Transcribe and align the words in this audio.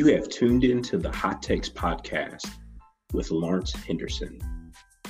You 0.00 0.06
have 0.14 0.30
tuned 0.30 0.64
into 0.64 0.96
the 0.96 1.12
Hot 1.12 1.42
Takes 1.42 1.68
podcast 1.68 2.50
with 3.12 3.30
Lawrence 3.30 3.74
Henderson, 3.74 4.40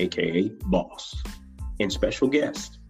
aka 0.00 0.48
Boss, 0.64 1.14
and 1.78 1.92
special 1.92 2.26
guest. 2.26 2.80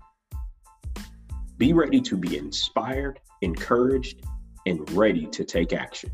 Be 1.58 1.74
ready 1.74 2.00
to 2.00 2.16
be 2.16 2.38
inspired, 2.38 3.20
encouraged, 3.42 4.24
and 4.64 4.90
ready 4.92 5.26
to 5.26 5.44
take 5.44 5.74
action. 5.74 6.10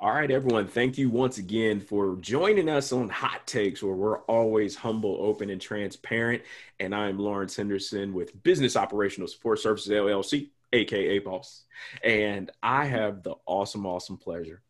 All 0.00 0.14
right, 0.14 0.30
everyone. 0.30 0.66
Thank 0.68 0.96
you 0.96 1.10
once 1.10 1.36
again 1.36 1.80
for 1.80 2.16
joining 2.22 2.70
us 2.70 2.92
on 2.92 3.10
Hot 3.10 3.46
Takes, 3.46 3.82
where 3.82 3.92
we're 3.92 4.20
always 4.20 4.74
humble, 4.74 5.18
open, 5.20 5.50
and 5.50 5.60
transparent. 5.60 6.44
And 6.80 6.94
I'm 6.94 7.18
Lawrence 7.18 7.56
Henderson 7.56 8.14
with 8.14 8.42
Business 8.42 8.74
Operational 8.74 9.28
Support 9.28 9.58
Services 9.58 9.92
LLC 9.92 10.48
aka 10.72 11.18
Boss. 11.18 11.64
And 12.02 12.50
I 12.62 12.84
have 12.86 13.22
the 13.22 13.34
awesome, 13.46 13.86
awesome 13.86 14.16
pleasure 14.16 14.62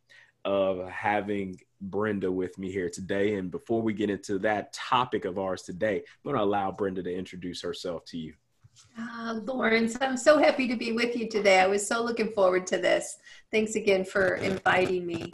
of 0.45 0.89
having 0.89 1.61
Brenda 1.81 2.31
with 2.31 2.59
me 2.59 2.71
here 2.71 2.89
today. 2.89 3.35
And 3.35 3.51
before 3.51 3.83
we 3.83 3.93
get 3.93 4.11
into 4.11 4.39
that 4.41 4.73
topic 4.73 5.25
of 5.25 5.39
ours 5.39 5.63
today, 5.63 5.97
I'm 5.97 6.33
going 6.33 6.37
to 6.37 6.43
allow 6.43 6.73
Brenda 6.73 7.03
to 7.03 7.15
introduce 7.15 7.63
herself 7.63 8.05
to 8.07 8.19
you. 8.19 8.35
Uh, 8.99 9.41
Lawrence, 9.45 9.97
I'm 10.01 10.17
so 10.17 10.39
happy 10.39 10.67
to 10.69 10.77
be 10.77 10.93
with 10.93 11.17
you 11.17 11.29
today. 11.29 11.61
I 11.61 11.67
was 11.67 11.87
so 11.87 12.03
looking 12.03 12.33
forward 12.33 12.67
to 12.69 12.79
this. 12.79 13.19
Thanks 13.51 13.75
again 13.75 14.05
for 14.05 14.37
inviting 14.37 15.07
me. 15.07 15.33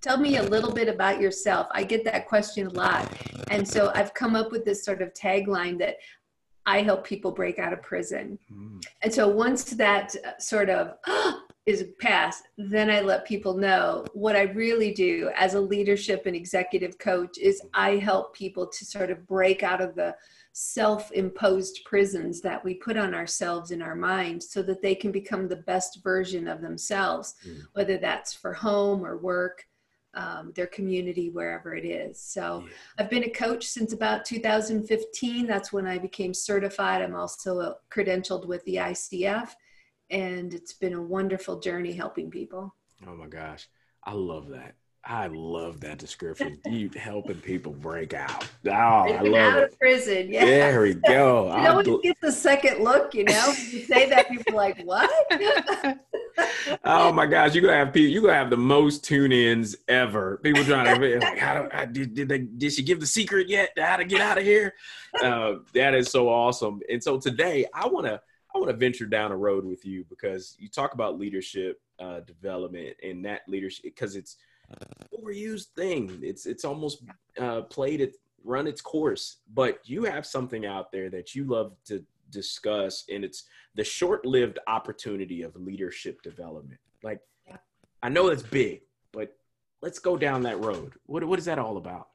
Tell 0.00 0.18
me 0.18 0.36
a 0.36 0.42
little 0.42 0.72
bit 0.72 0.88
about 0.88 1.20
yourself. 1.20 1.68
I 1.70 1.84
get 1.84 2.04
that 2.04 2.28
question 2.28 2.66
a 2.66 2.70
lot. 2.70 3.10
And 3.50 3.66
so 3.66 3.92
I've 3.94 4.14
come 4.14 4.34
up 4.36 4.50
with 4.50 4.64
this 4.64 4.84
sort 4.84 5.00
of 5.00 5.14
tagline 5.14 5.78
that 5.78 5.96
I 6.66 6.82
help 6.82 7.04
people 7.04 7.30
break 7.30 7.58
out 7.58 7.72
of 7.72 7.82
prison. 7.82 8.38
Mm. 8.52 8.84
And 9.02 9.12
so 9.12 9.28
once 9.28 9.64
that 9.64 10.14
uh, 10.24 10.38
sort 10.38 10.70
of 10.70 10.94
is 11.66 11.86
passed, 12.00 12.44
then 12.58 12.90
I 12.90 13.00
let 13.00 13.26
people 13.26 13.56
know 13.56 14.04
what 14.14 14.36
I 14.36 14.42
really 14.42 14.92
do 14.92 15.30
as 15.36 15.54
a 15.54 15.60
leadership 15.60 16.26
and 16.26 16.34
executive 16.34 16.98
coach 16.98 17.38
is 17.38 17.62
I 17.74 17.96
help 17.96 18.34
people 18.34 18.66
to 18.66 18.84
sort 18.84 19.10
of 19.10 19.26
break 19.26 19.62
out 19.62 19.80
of 19.80 19.94
the 19.94 20.14
self-imposed 20.54 21.80
prisons 21.84 22.40
that 22.42 22.62
we 22.64 22.74
put 22.74 22.96
on 22.96 23.14
ourselves 23.14 23.70
in 23.70 23.80
our 23.80 23.94
minds 23.94 24.50
so 24.50 24.62
that 24.62 24.82
they 24.82 24.94
can 24.94 25.10
become 25.10 25.48
the 25.48 25.56
best 25.56 26.02
version 26.02 26.46
of 26.46 26.60
themselves, 26.60 27.34
mm. 27.46 27.60
whether 27.72 27.96
that's 27.96 28.34
for 28.34 28.52
home 28.52 29.04
or 29.04 29.16
work 29.16 29.64
um, 30.14 30.52
their 30.54 30.66
community 30.66 31.30
wherever 31.30 31.74
it 31.74 31.84
is. 31.84 32.20
So 32.20 32.64
yeah. 32.66 32.72
I've 32.98 33.10
been 33.10 33.24
a 33.24 33.30
coach 33.30 33.66
since 33.66 33.92
about 33.92 34.24
2015. 34.24 35.46
That's 35.46 35.72
when 35.72 35.86
I 35.86 35.98
became 35.98 36.34
certified. 36.34 37.02
I'm 37.02 37.14
also 37.14 37.74
credentialed 37.90 38.46
with 38.46 38.64
the 38.64 38.76
ICF, 38.76 39.50
and 40.10 40.52
it's 40.52 40.74
been 40.74 40.94
a 40.94 41.02
wonderful 41.02 41.60
journey 41.60 41.92
helping 41.92 42.30
people. 42.30 42.74
Oh 43.06 43.16
my 43.16 43.26
gosh, 43.26 43.68
I 44.04 44.12
love 44.12 44.48
that. 44.48 44.74
I 45.04 45.26
love 45.26 45.80
that 45.80 45.98
description. 45.98 46.60
You 46.70 46.90
helping 46.96 47.40
people 47.40 47.72
break 47.72 48.14
out. 48.14 48.48
Oh, 48.64 48.70
I 48.70 49.20
love 49.20 49.34
out 49.34 49.58
it. 49.58 49.72
of 49.72 49.78
prison. 49.78 50.32
Yeah. 50.32 50.44
There 50.44 50.82
we 50.82 50.94
go. 50.94 51.52
you 51.56 51.62
know, 51.62 51.76
when 51.76 51.86
you 51.86 52.00
get 52.00 52.20
the 52.20 52.30
second 52.30 52.78
look, 52.84 53.12
you 53.12 53.24
know, 53.24 53.48
you 53.48 53.84
say 53.84 54.08
that 54.08 54.28
people 54.28 54.54
like, 54.54 54.80
what? 54.84 55.10
Oh 56.84 57.12
my 57.12 57.26
gosh, 57.26 57.54
you're 57.54 57.62
gonna 57.62 57.76
have 57.76 57.92
people. 57.92 58.12
You're 58.12 58.22
gonna 58.22 58.34
have 58.34 58.50
the 58.50 58.56
most 58.56 59.04
tune-ins 59.04 59.76
ever. 59.88 60.38
People 60.42 60.64
trying 60.64 60.98
to 60.98 61.18
like, 61.18 61.38
how, 61.38 61.62
do, 61.62 61.68
how 61.72 61.84
did 61.84 62.14
did, 62.14 62.28
they, 62.28 62.38
did 62.38 62.72
she 62.72 62.82
give 62.82 63.00
the 63.00 63.06
secret 63.06 63.48
yet? 63.48 63.70
How 63.78 63.96
to 63.96 64.04
get 64.04 64.20
out 64.20 64.38
of 64.38 64.44
here? 64.44 64.74
Uh, 65.22 65.56
that 65.74 65.94
is 65.94 66.10
so 66.10 66.28
awesome. 66.28 66.80
And 66.90 67.02
so 67.02 67.18
today, 67.18 67.66
I 67.74 67.86
wanna 67.86 68.20
I 68.54 68.58
wanna 68.58 68.74
venture 68.74 69.06
down 69.06 69.32
a 69.32 69.36
road 69.36 69.64
with 69.64 69.84
you 69.84 70.04
because 70.08 70.56
you 70.58 70.68
talk 70.68 70.94
about 70.94 71.18
leadership 71.18 71.80
uh, 71.98 72.20
development 72.20 72.96
and 73.02 73.24
that 73.24 73.42
leadership 73.48 73.84
because 73.84 74.16
it's 74.16 74.36
overused 75.14 75.68
thing. 75.76 76.18
It's 76.22 76.46
it's 76.46 76.64
almost 76.64 77.02
uh, 77.38 77.62
played 77.62 78.00
it 78.00 78.16
run 78.44 78.66
its 78.66 78.80
course. 78.80 79.38
But 79.52 79.78
you 79.84 80.04
have 80.04 80.26
something 80.26 80.66
out 80.66 80.92
there 80.92 81.10
that 81.10 81.34
you 81.34 81.44
love 81.44 81.74
to 81.86 82.04
discuss, 82.32 83.04
and 83.08 83.24
it's 83.24 83.44
the 83.74 83.84
short-lived 83.84 84.58
opportunity 84.66 85.42
of 85.42 85.54
leadership 85.54 86.20
development. 86.22 86.80
Like, 87.02 87.20
yeah. 87.46 87.58
I 88.02 88.08
know 88.08 88.28
it's 88.28 88.42
big, 88.42 88.80
but 89.12 89.36
let's 89.82 89.98
go 89.98 90.16
down 90.16 90.42
that 90.42 90.64
road. 90.64 90.94
What 91.06 91.24
what 91.24 91.38
is 91.38 91.44
that 91.44 91.58
all 91.58 91.76
about? 91.76 92.08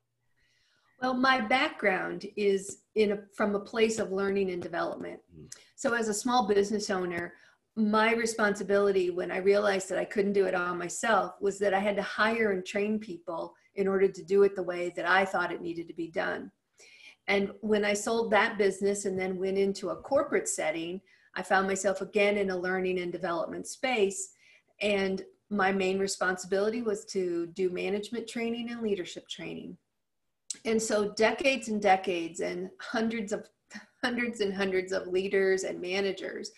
Well, 1.02 1.14
my 1.14 1.40
background 1.40 2.26
is 2.36 2.80
in 2.96 3.12
a, 3.12 3.20
from 3.36 3.54
a 3.54 3.60
place 3.60 4.00
of 4.00 4.12
learning 4.12 4.50
and 4.50 4.62
development. 4.62 5.20
Mm-hmm. 5.32 5.46
So, 5.76 5.94
as 5.94 6.10
a 6.10 6.14
small 6.14 6.48
business 6.48 6.90
owner, 6.90 7.34
my 7.76 8.14
responsibility 8.14 9.12
when 9.12 9.32
I 9.32 9.38
realized 9.38 9.88
that 9.90 10.00
I 10.00 10.06
couldn't 10.06 10.34
do 10.34 10.48
it 10.48 10.56
all 10.56 10.74
myself 10.74 11.36
was 11.40 11.60
that 11.60 11.76
I 11.76 11.80
had 11.80 11.96
to 11.98 12.02
hire 12.02 12.52
and 12.52 12.66
train 12.66 12.98
people 12.98 13.54
in 13.76 13.88
order 13.88 14.08
to 14.08 14.24
do 14.24 14.42
it 14.44 14.56
the 14.56 14.64
way 14.64 14.92
that 14.96 15.08
I 15.08 15.24
thought 15.26 15.52
it 15.52 15.62
needed 15.62 15.88
to 15.88 15.94
be 15.94 16.08
done. 16.08 16.52
And 17.28 17.52
when 17.62 17.84
I 17.84 17.94
sold 17.94 18.32
that 18.32 18.58
business 18.58 19.06
and 19.06 19.20
then 19.20 19.38
went 19.38 19.58
into 19.58 19.90
a 19.90 19.96
corporate 19.96 20.48
setting, 20.48 21.02
I 21.36 21.44
found 21.44 21.68
myself 21.68 22.02
again 22.02 22.38
in 22.38 22.50
a 22.50 22.58
learning 22.58 23.00
and 23.00 23.12
development 23.12 23.68
space. 23.68 24.32
And 24.82 25.22
my 25.50 25.72
main 25.72 26.00
responsibility 26.00 26.82
was 26.82 27.06
to 27.06 27.48
do 27.48 27.70
management 27.70 28.28
training 28.28 28.72
and 28.72 28.82
leadership 28.82 29.28
training. 29.28 29.78
And 30.66 30.82
so 30.82 31.14
decades 31.14 31.68
and 31.68 31.82
decades 31.82 32.40
and 32.40 32.70
hundreds 32.80 33.32
of 33.32 33.48
hundreds 34.04 34.42
and 34.42 34.54
hundreds 34.54 34.92
of 34.92 35.08
leaders 35.08 35.64
and 35.64 35.82
managers 35.82 36.52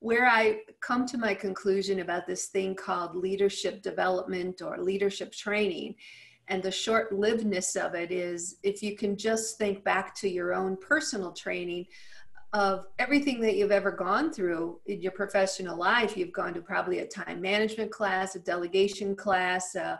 where 0.00 0.26
I 0.26 0.58
come 0.82 1.06
to 1.06 1.16
my 1.16 1.32
conclusion 1.32 2.00
about 2.00 2.26
this 2.26 2.48
thing 2.48 2.74
called 2.74 3.16
leadership 3.16 3.80
development 3.80 4.60
or 4.60 4.76
leadership 4.76 5.32
training 5.32 5.94
and 6.48 6.62
the 6.62 6.70
short 6.70 7.12
livedness 7.12 7.76
of 7.76 7.94
it 7.94 8.10
is 8.10 8.56
if 8.62 8.82
you 8.82 8.96
can 8.96 9.16
just 9.16 9.58
think 9.58 9.84
back 9.84 10.14
to 10.16 10.28
your 10.28 10.54
own 10.54 10.76
personal 10.76 11.32
training 11.32 11.86
of 12.52 12.86
everything 12.98 13.40
that 13.40 13.56
you've 13.56 13.72
ever 13.72 13.90
gone 13.90 14.32
through 14.32 14.78
in 14.86 15.00
your 15.00 15.12
professional 15.12 15.76
life 15.76 16.16
you've 16.16 16.32
gone 16.32 16.54
to 16.54 16.60
probably 16.60 17.00
a 17.00 17.06
time 17.06 17.40
management 17.40 17.90
class 17.90 18.36
a 18.36 18.40
delegation 18.40 19.16
class 19.16 19.74
uh, 19.76 19.96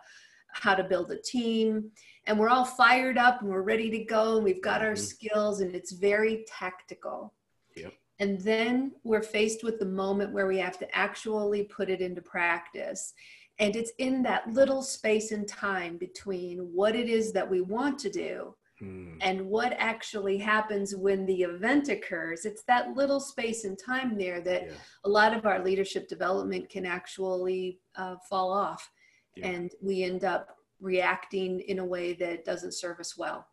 how 0.52 0.74
to 0.74 0.84
build 0.84 1.10
a 1.10 1.20
team 1.22 1.90
and 2.26 2.38
we're 2.38 2.48
all 2.48 2.64
fired 2.64 3.18
up 3.18 3.40
and 3.40 3.50
we're 3.50 3.62
ready 3.62 3.90
to 3.90 4.04
go 4.04 4.36
and 4.36 4.44
we've 4.44 4.62
got 4.62 4.82
our 4.82 4.92
mm-hmm. 4.92 5.02
skills 5.02 5.60
and 5.60 5.74
it's 5.74 5.92
very 5.92 6.44
tactical 6.48 7.34
yep. 7.76 7.92
And 8.20 8.40
then 8.40 8.92
we're 9.02 9.22
faced 9.22 9.64
with 9.64 9.78
the 9.78 9.86
moment 9.86 10.32
where 10.32 10.46
we 10.46 10.58
have 10.58 10.78
to 10.78 10.96
actually 10.96 11.64
put 11.64 11.90
it 11.90 12.00
into 12.00 12.22
practice. 12.22 13.12
And 13.58 13.76
it's 13.76 13.92
in 13.98 14.22
that 14.24 14.48
little 14.52 14.82
space 14.82 15.30
and 15.30 15.46
time 15.46 15.96
between 15.96 16.58
what 16.58 16.96
it 16.96 17.08
is 17.08 17.32
that 17.32 17.48
we 17.48 17.60
want 17.60 17.98
to 18.00 18.10
do 18.10 18.54
hmm. 18.80 19.14
and 19.20 19.46
what 19.46 19.74
actually 19.78 20.38
happens 20.38 20.96
when 20.96 21.24
the 21.24 21.42
event 21.42 21.88
occurs. 21.88 22.44
It's 22.44 22.64
that 22.64 22.96
little 22.96 23.20
space 23.20 23.64
and 23.64 23.78
time 23.78 24.18
there 24.18 24.40
that 24.40 24.66
yeah. 24.66 24.72
a 25.04 25.08
lot 25.08 25.36
of 25.36 25.46
our 25.46 25.62
leadership 25.62 26.08
development 26.08 26.68
can 26.68 26.84
actually 26.84 27.78
uh, 27.96 28.16
fall 28.28 28.52
off. 28.52 28.90
Yeah. 29.36 29.48
And 29.48 29.70
we 29.80 30.02
end 30.02 30.24
up 30.24 30.56
reacting 30.80 31.60
in 31.60 31.78
a 31.78 31.84
way 31.84 32.12
that 32.14 32.44
doesn't 32.44 32.72
serve 32.72 32.98
us 32.98 33.16
well. 33.16 33.46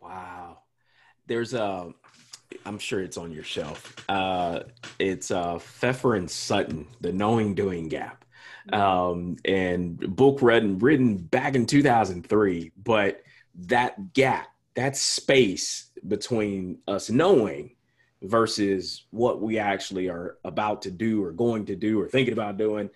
Wow. 0.00 0.58
There's 1.26 1.54
a 1.54 1.92
I'm 2.66 2.78
sure 2.78 3.00
it's 3.00 3.16
on 3.16 3.32
your 3.32 3.44
shelf. 3.44 3.94
Uh, 4.08 4.60
it's 4.98 5.30
uh, 5.30 5.58
Pfeffer 5.58 6.16
and 6.16 6.30
Sutton, 6.30 6.86
The 7.00 7.12
Knowing 7.12 7.54
Doing 7.54 7.88
Gap. 7.88 8.24
Um, 8.72 9.36
and 9.44 9.98
book 10.16 10.42
read 10.42 10.62
and 10.62 10.82
written 10.82 11.16
back 11.16 11.54
in 11.54 11.66
2003. 11.66 12.72
But 12.82 13.22
that 13.66 14.12
gap, 14.14 14.48
that 14.74 14.96
space 14.96 15.90
between 16.06 16.78
us 16.88 17.10
knowing 17.10 17.76
versus 18.22 19.06
what 19.10 19.40
we 19.40 19.58
actually 19.58 20.08
are 20.08 20.36
about 20.44 20.82
to 20.82 20.90
do 20.90 21.22
or 21.24 21.32
going 21.32 21.66
to 21.66 21.76
do 21.76 22.00
or 22.00 22.08
thinking 22.08 22.32
about 22.32 22.56
doing, 22.56 22.88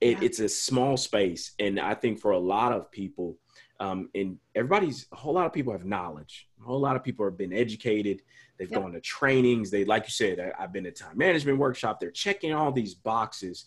it, 0.00 0.18
yeah. 0.18 0.24
it's 0.24 0.40
a 0.40 0.48
small 0.48 0.96
space. 0.96 1.52
And 1.58 1.80
I 1.80 1.94
think 1.94 2.20
for 2.20 2.32
a 2.32 2.38
lot 2.38 2.72
of 2.72 2.90
people, 2.90 3.38
um, 3.80 4.10
and 4.14 4.38
everybody's 4.54 5.06
a 5.12 5.16
whole 5.16 5.34
lot 5.34 5.46
of 5.46 5.52
people 5.52 5.72
have 5.72 5.84
knowledge. 5.84 6.48
A 6.60 6.64
whole 6.64 6.80
lot 6.80 6.96
of 6.96 7.02
people 7.02 7.24
have 7.24 7.36
been 7.36 7.52
educated 7.52 8.22
They've 8.58 8.70
yep. 8.70 8.82
gone 8.82 8.92
to 8.92 9.00
trainings. 9.00 9.70
They, 9.70 9.84
like 9.84 10.04
you 10.04 10.10
said, 10.10 10.38
I, 10.40 10.62
I've 10.62 10.72
been 10.72 10.86
a 10.86 10.90
time 10.90 11.18
management 11.18 11.58
workshop. 11.58 11.98
They're 11.98 12.10
checking 12.10 12.52
all 12.52 12.70
these 12.70 12.94
boxes, 12.94 13.66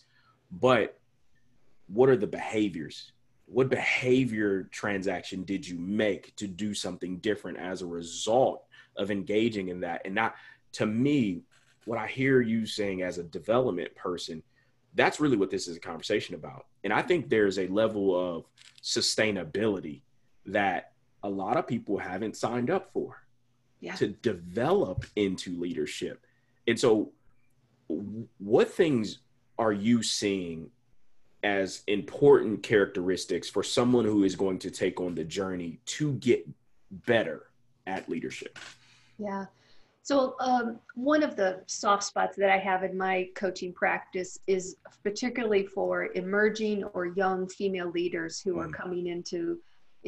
but 0.50 0.98
what 1.88 2.08
are 2.08 2.16
the 2.16 2.26
behaviors? 2.26 3.12
What 3.46 3.70
behavior 3.70 4.64
transaction 4.64 5.44
did 5.44 5.66
you 5.66 5.78
make 5.78 6.36
to 6.36 6.46
do 6.46 6.74
something 6.74 7.18
different 7.18 7.58
as 7.58 7.82
a 7.82 7.86
result 7.86 8.64
of 8.96 9.10
engaging 9.10 9.68
in 9.68 9.80
that? 9.80 10.02
And 10.04 10.14
not 10.14 10.34
to 10.72 10.86
me, 10.86 11.42
what 11.84 11.98
I 11.98 12.06
hear 12.06 12.40
you 12.42 12.66
saying 12.66 13.02
as 13.02 13.16
a 13.16 13.24
development 13.24 13.94
person, 13.94 14.42
that's 14.94 15.20
really 15.20 15.36
what 15.36 15.50
this 15.50 15.68
is 15.68 15.76
a 15.76 15.80
conversation 15.80 16.34
about. 16.34 16.66
And 16.84 16.92
I 16.92 17.02
think 17.02 17.28
there's 17.28 17.58
a 17.58 17.66
level 17.68 18.14
of 18.14 18.44
sustainability 18.82 20.02
that 20.46 20.92
a 21.22 21.28
lot 21.28 21.56
of 21.56 21.66
people 21.66 21.98
haven't 21.98 22.36
signed 22.36 22.70
up 22.70 22.92
for 22.92 23.22
yeah. 23.80 23.94
to 23.94 24.08
develop 24.08 25.04
into 25.16 25.58
leadership. 25.58 26.24
And 26.66 26.78
so, 26.78 27.12
what 28.38 28.70
things 28.70 29.20
are 29.58 29.72
you 29.72 30.02
seeing 30.02 30.70
as 31.42 31.82
important 31.86 32.62
characteristics 32.62 33.48
for 33.48 33.62
someone 33.62 34.04
who 34.04 34.24
is 34.24 34.34
going 34.34 34.58
to 34.58 34.70
take 34.70 35.00
on 35.00 35.14
the 35.14 35.24
journey 35.24 35.78
to 35.86 36.14
get 36.14 36.48
better 37.06 37.46
at 37.86 38.08
leadership? 38.08 38.58
Yeah. 39.18 39.46
So, 40.02 40.36
um, 40.40 40.78
one 40.94 41.22
of 41.22 41.36
the 41.36 41.60
soft 41.66 42.02
spots 42.02 42.36
that 42.38 42.48
I 42.48 42.56
have 42.56 42.82
in 42.82 42.96
my 42.96 43.28
coaching 43.34 43.74
practice 43.74 44.38
is 44.46 44.76
particularly 45.02 45.66
for 45.66 46.10
emerging 46.14 46.84
or 46.84 47.06
young 47.06 47.46
female 47.46 47.90
leaders 47.90 48.40
who 48.40 48.54
mm. 48.54 48.64
are 48.64 48.70
coming 48.70 49.08
into 49.08 49.58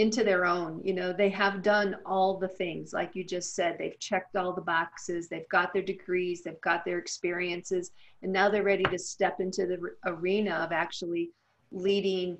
into 0.00 0.24
their 0.24 0.46
own. 0.46 0.80
You 0.82 0.94
know, 0.94 1.12
they 1.12 1.28
have 1.28 1.62
done 1.62 1.96
all 2.06 2.38
the 2.38 2.48
things, 2.48 2.94
like 2.94 3.14
you 3.14 3.22
just 3.22 3.54
said. 3.54 3.76
They've 3.78 3.98
checked 3.98 4.34
all 4.34 4.54
the 4.54 4.62
boxes. 4.62 5.28
They've 5.28 5.48
got 5.50 5.74
their 5.74 5.82
degrees. 5.82 6.42
They've 6.42 6.60
got 6.62 6.86
their 6.86 6.98
experiences, 6.98 7.90
and 8.22 8.32
now 8.32 8.48
they're 8.48 8.62
ready 8.62 8.84
to 8.84 8.98
step 8.98 9.40
into 9.40 9.66
the 9.66 9.78
arena 10.10 10.54
of 10.54 10.72
actually 10.72 11.30
leading 11.70 12.38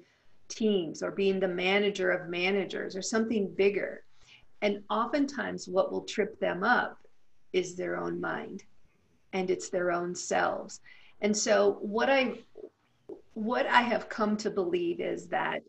teams 0.49 1.03
or 1.03 1.11
being 1.11 1.39
the 1.39 1.49
manager 1.49 2.11
of 2.11 2.31
managers 2.31 2.97
or 2.97 3.03
something 3.03 3.53
bigger. 3.55 4.05
And 4.63 4.83
oftentimes, 4.89 5.69
what 5.69 5.93
will 5.93 6.05
trip 6.05 6.41
them 6.41 6.65
up 6.65 6.99
is 7.53 7.77
their 7.77 7.99
own 7.99 8.21
mind 8.21 8.65
and 9.33 9.51
it's 9.51 9.69
their 9.69 9.93
own 9.93 10.15
selves. 10.15 10.81
And 11.21 11.37
so 11.37 11.77
what 11.81 12.09
I 12.09 12.39
what 13.35 13.67
I 13.67 13.83
have 13.83 14.09
come 14.09 14.37
to 14.39 14.51
believe 14.51 15.01
is 15.01 15.27
that 15.29 15.63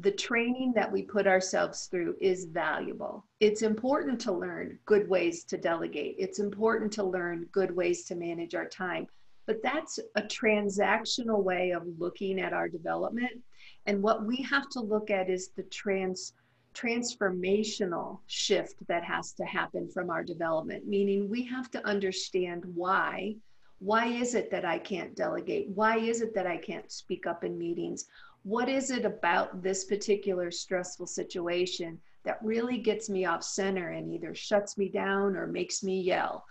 the 0.00 0.10
training 0.10 0.72
that 0.74 0.90
we 0.90 1.02
put 1.02 1.26
ourselves 1.26 1.86
through 1.86 2.16
is 2.20 2.46
valuable. 2.46 3.24
It's 3.40 3.62
important 3.62 4.20
to 4.22 4.32
learn 4.32 4.78
good 4.86 5.08
ways 5.08 5.44
to 5.44 5.58
delegate. 5.58 6.16
It's 6.18 6.38
important 6.38 6.92
to 6.94 7.04
learn 7.04 7.48
good 7.52 7.74
ways 7.74 8.04
to 8.06 8.14
manage 8.14 8.54
our 8.54 8.66
time. 8.66 9.06
But 9.46 9.62
that's 9.62 9.98
a 10.16 10.22
transactional 10.22 11.42
way 11.42 11.72
of 11.72 11.82
looking 11.98 12.40
at 12.40 12.52
our 12.52 12.68
development. 12.68 13.42
And 13.86 14.02
what 14.02 14.24
we 14.24 14.36
have 14.42 14.68
to 14.70 14.80
look 14.80 15.10
at 15.10 15.28
is 15.28 15.50
the 15.56 15.64
trans 15.64 16.32
transformational 16.72 18.20
shift 18.28 18.76
that 18.86 19.02
has 19.02 19.32
to 19.32 19.44
happen 19.44 19.88
from 19.88 20.08
our 20.08 20.22
development, 20.22 20.86
meaning 20.86 21.28
we 21.28 21.42
have 21.42 21.68
to 21.72 21.84
understand 21.84 22.62
why. 22.74 23.34
Why 23.80 24.06
is 24.06 24.36
it 24.36 24.52
that 24.52 24.64
I 24.64 24.78
can't 24.78 25.16
delegate? 25.16 25.68
Why 25.70 25.96
is 25.98 26.20
it 26.20 26.32
that 26.34 26.46
I 26.46 26.58
can't 26.58 26.90
speak 26.92 27.26
up 27.26 27.42
in 27.42 27.58
meetings? 27.58 28.06
What 28.44 28.68
is 28.68 28.90
it 28.90 29.04
about 29.04 29.62
this 29.62 29.84
particular 29.84 30.50
stressful 30.50 31.06
situation 31.06 32.00
that 32.24 32.38
really 32.42 32.78
gets 32.78 33.08
me 33.08 33.24
off 33.24 33.42
center 33.42 33.90
and 33.90 34.12
either 34.12 34.34
shuts 34.34 34.78
me 34.78 34.88
down 34.88 35.36
or 35.36 35.46
makes 35.46 35.82
me 35.82 36.00
yell? 36.00 36.44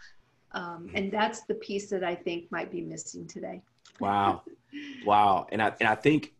Um, 0.51 0.89
and 0.93 1.11
that's 1.11 1.41
the 1.41 1.55
piece 1.55 1.89
that 1.89 2.03
I 2.03 2.15
think 2.15 2.51
might 2.51 2.71
be 2.71 2.81
missing 2.81 3.27
today. 3.27 3.61
Wow, 3.99 4.43
wow, 5.05 5.47
and 5.51 5.61
I 5.61 5.73
and 5.79 5.87
I 5.87 5.95
think 5.95 6.33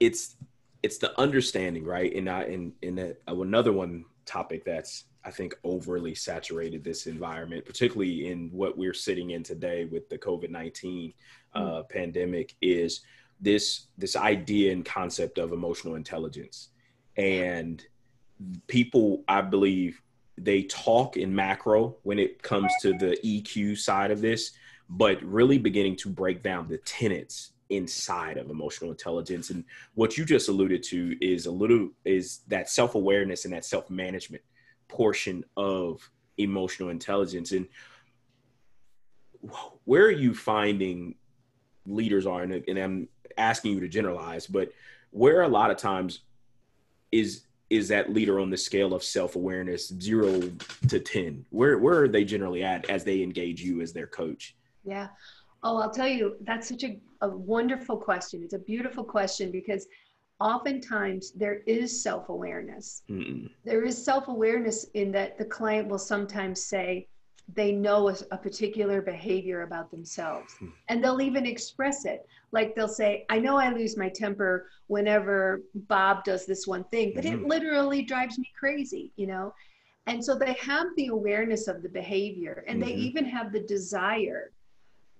it's 0.00 0.36
it's 0.82 0.98
the 0.98 1.18
understanding, 1.20 1.84
right? 1.84 2.14
And 2.14 2.28
I 2.28 2.42
and 2.44 2.72
in 2.82 2.98
uh, 2.98 3.12
another 3.26 3.72
one 3.72 4.04
topic 4.24 4.64
that's 4.64 5.04
I 5.24 5.30
think 5.30 5.58
overly 5.64 6.14
saturated 6.14 6.82
this 6.82 7.06
environment, 7.06 7.66
particularly 7.66 8.30
in 8.30 8.50
what 8.52 8.78
we're 8.78 8.94
sitting 8.94 9.30
in 9.30 9.42
today 9.42 9.84
with 9.84 10.08
the 10.08 10.16
COVID 10.16 10.50
nineteen 10.50 11.12
uh, 11.54 11.60
mm. 11.60 11.88
pandemic, 11.88 12.54
is 12.62 13.02
this 13.40 13.86
this 13.96 14.16
idea 14.16 14.72
and 14.72 14.84
concept 14.84 15.38
of 15.38 15.52
emotional 15.52 15.94
intelligence, 15.94 16.68
and 17.16 17.84
people 18.66 19.24
I 19.28 19.40
believe 19.40 20.02
they 20.36 20.62
talk 20.62 21.16
in 21.16 21.34
macro 21.34 21.96
when 22.02 22.18
it 22.18 22.42
comes 22.42 22.72
to 22.82 22.92
the 22.92 23.18
EQ 23.24 23.76
side 23.78 24.10
of 24.10 24.20
this, 24.20 24.52
but 24.88 25.22
really 25.22 25.58
beginning 25.58 25.96
to 25.96 26.08
break 26.08 26.42
down 26.42 26.68
the 26.68 26.78
tenets 26.78 27.52
inside 27.70 28.38
of 28.38 28.50
emotional 28.50 28.90
intelligence. 28.90 29.50
And 29.50 29.64
what 29.94 30.16
you 30.16 30.24
just 30.24 30.48
alluded 30.48 30.82
to 30.84 31.16
is 31.20 31.46
a 31.46 31.50
little 31.50 31.90
is 32.04 32.40
that 32.48 32.70
self-awareness 32.70 33.44
and 33.44 33.54
that 33.54 33.64
self-management 33.64 34.42
portion 34.88 35.44
of 35.56 36.08
emotional 36.38 36.88
intelligence. 36.88 37.52
And 37.52 37.66
where 39.84 40.04
are 40.04 40.10
you 40.10 40.34
finding 40.34 41.16
leaders 41.86 42.26
are? 42.26 42.42
And, 42.42 42.64
and 42.68 42.78
i'm 42.78 43.08
asking 43.38 43.72
you 43.72 43.80
to 43.80 43.88
generalize 43.88 44.46
but 44.46 44.70
where 45.10 45.42
a 45.42 45.48
lot 45.48 45.70
of 45.70 45.76
times 45.76 46.20
is 47.12 47.44
is 47.70 47.88
that 47.88 48.12
leader 48.12 48.40
on 48.40 48.50
the 48.50 48.56
scale 48.56 48.94
of 48.94 49.02
self-awareness 49.02 49.92
0 50.00 50.40
to 50.88 51.00
10 51.00 51.44
where 51.50 51.78
where 51.78 52.02
are 52.02 52.08
they 52.08 52.24
generally 52.24 52.62
at 52.62 52.88
as 52.90 53.04
they 53.04 53.22
engage 53.22 53.62
you 53.62 53.80
as 53.80 53.92
their 53.92 54.06
coach 54.06 54.56
yeah 54.84 55.08
Oh, 55.62 55.78
I'll 55.78 55.90
tell 55.90 56.08
you, 56.08 56.36
that's 56.42 56.68
such 56.68 56.84
a, 56.84 56.98
a 57.20 57.28
wonderful 57.28 57.96
question. 57.96 58.42
It's 58.42 58.54
a 58.54 58.58
beautiful 58.58 59.02
question 59.02 59.50
because 59.50 59.86
oftentimes 60.40 61.32
there 61.32 61.62
is 61.66 62.02
self 62.02 62.28
awareness. 62.28 63.02
There 63.64 63.84
is 63.84 64.02
self 64.02 64.28
awareness 64.28 64.86
in 64.94 65.10
that 65.12 65.36
the 65.36 65.44
client 65.44 65.88
will 65.88 65.98
sometimes 65.98 66.64
say 66.64 67.08
they 67.54 67.72
know 67.72 68.08
a, 68.08 68.16
a 68.30 68.36
particular 68.36 69.00
behavior 69.00 69.62
about 69.62 69.90
themselves 69.90 70.54
mm. 70.60 70.70
and 70.88 71.02
they'll 71.02 71.20
even 71.20 71.46
express 71.46 72.04
it. 72.04 72.26
Like 72.52 72.74
they'll 72.74 72.88
say, 72.88 73.24
I 73.30 73.38
know 73.38 73.56
I 73.56 73.72
lose 73.72 73.96
my 73.96 74.08
temper 74.08 74.70
whenever 74.86 75.62
Bob 75.74 76.24
does 76.24 76.46
this 76.46 76.66
one 76.66 76.84
thing, 76.84 77.12
but 77.14 77.24
mm-hmm. 77.24 77.44
it 77.44 77.48
literally 77.48 78.02
drives 78.02 78.38
me 78.38 78.50
crazy, 78.58 79.12
you 79.16 79.26
know? 79.26 79.54
And 80.06 80.24
so 80.24 80.34
they 80.34 80.54
have 80.54 80.86
the 80.96 81.08
awareness 81.08 81.68
of 81.68 81.82
the 81.82 81.88
behavior 81.88 82.64
and 82.66 82.80
mm-hmm. 82.80 82.88
they 82.88 82.96
even 82.96 83.24
have 83.26 83.52
the 83.52 83.60
desire 83.60 84.52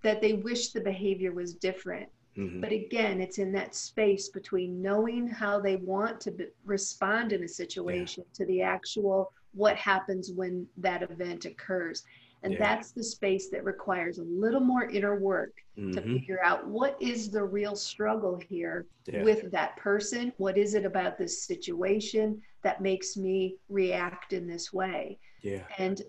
that 0.03 0.21
they 0.21 0.35
wish 0.35 0.71
the 0.71 0.81
behavior 0.81 1.33
was 1.33 1.55
different. 1.55 2.09
Mm-hmm. 2.37 2.61
But 2.61 2.73
again, 2.73 3.21
it's 3.21 3.39
in 3.39 3.53
that 3.53 3.75
space 3.75 4.29
between 4.29 4.81
knowing 4.81 5.27
how 5.27 5.59
they 5.59 5.77
want 5.77 6.21
to 6.23 6.31
be, 6.31 6.47
respond 6.65 7.33
in 7.33 7.43
a 7.43 7.49
situation 7.49 8.25
yeah. 8.27 8.37
to 8.37 8.47
the 8.47 8.63
actual 8.63 9.33
what 9.55 9.77
happens 9.77 10.31
when 10.33 10.67
that 10.77 11.03
event 11.03 11.45
occurs. 11.45 12.05
And 12.43 12.53
yeah. 12.53 12.59
that's 12.59 12.93
the 12.93 13.03
space 13.03 13.49
that 13.51 13.65
requires 13.65 14.19
a 14.19 14.23
little 14.23 14.61
more 14.61 14.85
inner 14.85 15.19
work 15.19 15.55
mm-hmm. 15.77 15.93
to 15.93 16.01
figure 16.03 16.41
out 16.45 16.67
what 16.67 16.97
is 17.01 17.31
the 17.31 17.43
real 17.43 17.75
struggle 17.75 18.41
here 18.49 18.87
yeah. 19.07 19.25
with 19.25 19.51
that 19.51 19.77
person? 19.77 20.33
What 20.37 20.57
is 20.57 20.75
it 20.75 20.85
about 20.85 21.19
this 21.19 21.43
situation 21.43 22.41
that 22.63 22.81
makes 22.81 23.17
me 23.17 23.57
react 23.69 24.33
in 24.33 24.47
this 24.47 24.73
way? 24.73 25.19
Yeah. 25.43 25.63
And 25.79 26.03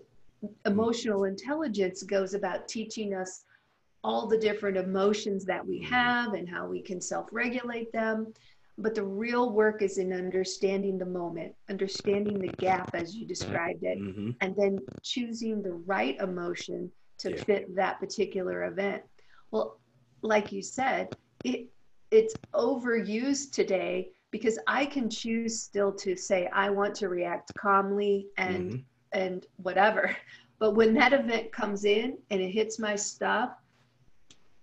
emotional 0.66 1.24
intelligence 1.24 2.02
goes 2.04 2.34
about 2.34 2.68
teaching 2.68 3.14
us 3.14 3.44
all 4.02 4.26
the 4.26 4.38
different 4.38 4.76
emotions 4.76 5.44
that 5.44 5.66
we 5.66 5.80
mm-hmm. 5.80 5.92
have 5.92 6.34
and 6.34 6.48
how 6.48 6.66
we 6.66 6.80
can 6.80 7.00
self 7.00 7.28
regulate 7.32 7.92
them. 7.92 8.32
But 8.82 8.94
the 8.94 9.04
real 9.04 9.52
work 9.52 9.82
is 9.82 9.98
in 9.98 10.12
understanding 10.12 10.98
the 10.98 11.06
moment, 11.06 11.54
understanding 11.68 12.38
the 12.38 12.48
gap 12.48 12.90
as 12.94 13.14
you 13.14 13.26
described 13.26 13.82
it, 13.82 13.98
mm-hmm. 13.98 14.30
and 14.40 14.56
then 14.56 14.78
choosing 15.02 15.62
the 15.62 15.72
right 15.72 16.18
emotion 16.20 16.90
to 17.18 17.30
yeah. 17.30 17.44
fit 17.44 17.76
that 17.76 18.00
particular 18.00 18.64
event. 18.64 19.02
Well, 19.50 19.78
like 20.22 20.50
you 20.52 20.62
said, 20.62 21.14
it 21.44 21.66
it's 22.10 22.34
overused 22.54 23.52
today 23.52 24.10
because 24.30 24.58
I 24.66 24.86
can 24.86 25.08
choose 25.10 25.62
still 25.62 25.92
to 25.92 26.16
say 26.16 26.48
I 26.52 26.70
want 26.70 26.94
to 26.96 27.08
react 27.08 27.52
calmly 27.58 28.28
and 28.36 28.72
mm-hmm. 28.72 29.20
and 29.20 29.46
whatever. 29.56 30.16
But 30.60 30.74
when 30.74 30.92
that 30.92 31.14
event 31.14 31.52
comes 31.52 31.86
in 31.86 32.18
and 32.28 32.38
it 32.38 32.50
hits 32.50 32.78
my 32.78 32.94
stuff, 32.94 33.52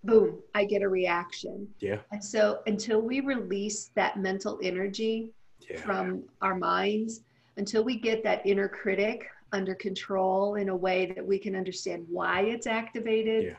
boom, 0.04 0.40
I 0.54 0.66
get 0.66 0.82
a 0.82 0.90
reaction. 0.90 1.68
Yeah. 1.80 2.00
And 2.12 2.24
so 2.24 2.60
until 2.68 3.02
we 3.02 3.20
release 3.20 3.92
that 3.96 4.18
mental 4.18 4.60
energy 4.64 5.32
yeah. 5.70 5.78
from 5.78 6.24
our 6.42 6.56
minds, 6.56 7.22
until 7.58 7.84
we 7.84 8.00
get 8.00 8.24
that 8.24 8.46
inner 8.46 8.70
critic 8.70 9.28
under 9.52 9.76
control 9.76 10.56
in 10.56 10.70
a 10.70 10.76
way 10.76 11.12
that 11.16 11.26
we 11.26 11.40
can 11.40 11.56
understand 11.56 12.06
why 12.10 12.42
it's 12.42 12.68
activated. 12.68 13.46
Yeah. 13.46 13.54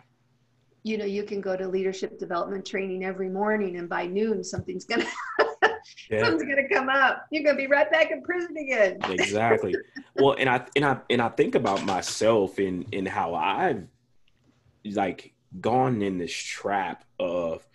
You 0.84 0.98
know, 0.98 1.04
you 1.04 1.24
can 1.24 1.40
go 1.40 1.56
to 1.56 1.66
leadership 1.66 2.18
development 2.18 2.64
training 2.64 3.04
every 3.04 3.28
morning 3.28 3.76
and 3.78 3.88
by 3.88 4.06
noon 4.06 4.44
something's 4.44 4.84
gonna 4.84 5.04
yeah. 6.10 6.22
something's 6.22 6.44
gonna 6.44 6.68
come 6.68 6.88
up. 6.88 7.26
You're 7.30 7.42
gonna 7.42 7.56
be 7.56 7.66
right 7.66 7.90
back 7.90 8.10
in 8.10 8.22
prison 8.22 8.56
again. 8.56 8.98
exactly. 9.08 9.74
Well, 10.16 10.36
and 10.38 10.48
I 10.48 10.64
and 10.76 10.84
I 10.84 10.98
and 11.10 11.20
I 11.20 11.28
think 11.30 11.54
about 11.54 11.84
myself 11.84 12.58
in 12.58 12.86
in 12.92 13.06
how 13.06 13.34
I've 13.34 13.86
like 14.84 15.34
gone 15.60 16.02
in 16.02 16.18
this 16.18 16.32
trap 16.32 17.04
of 17.18 17.66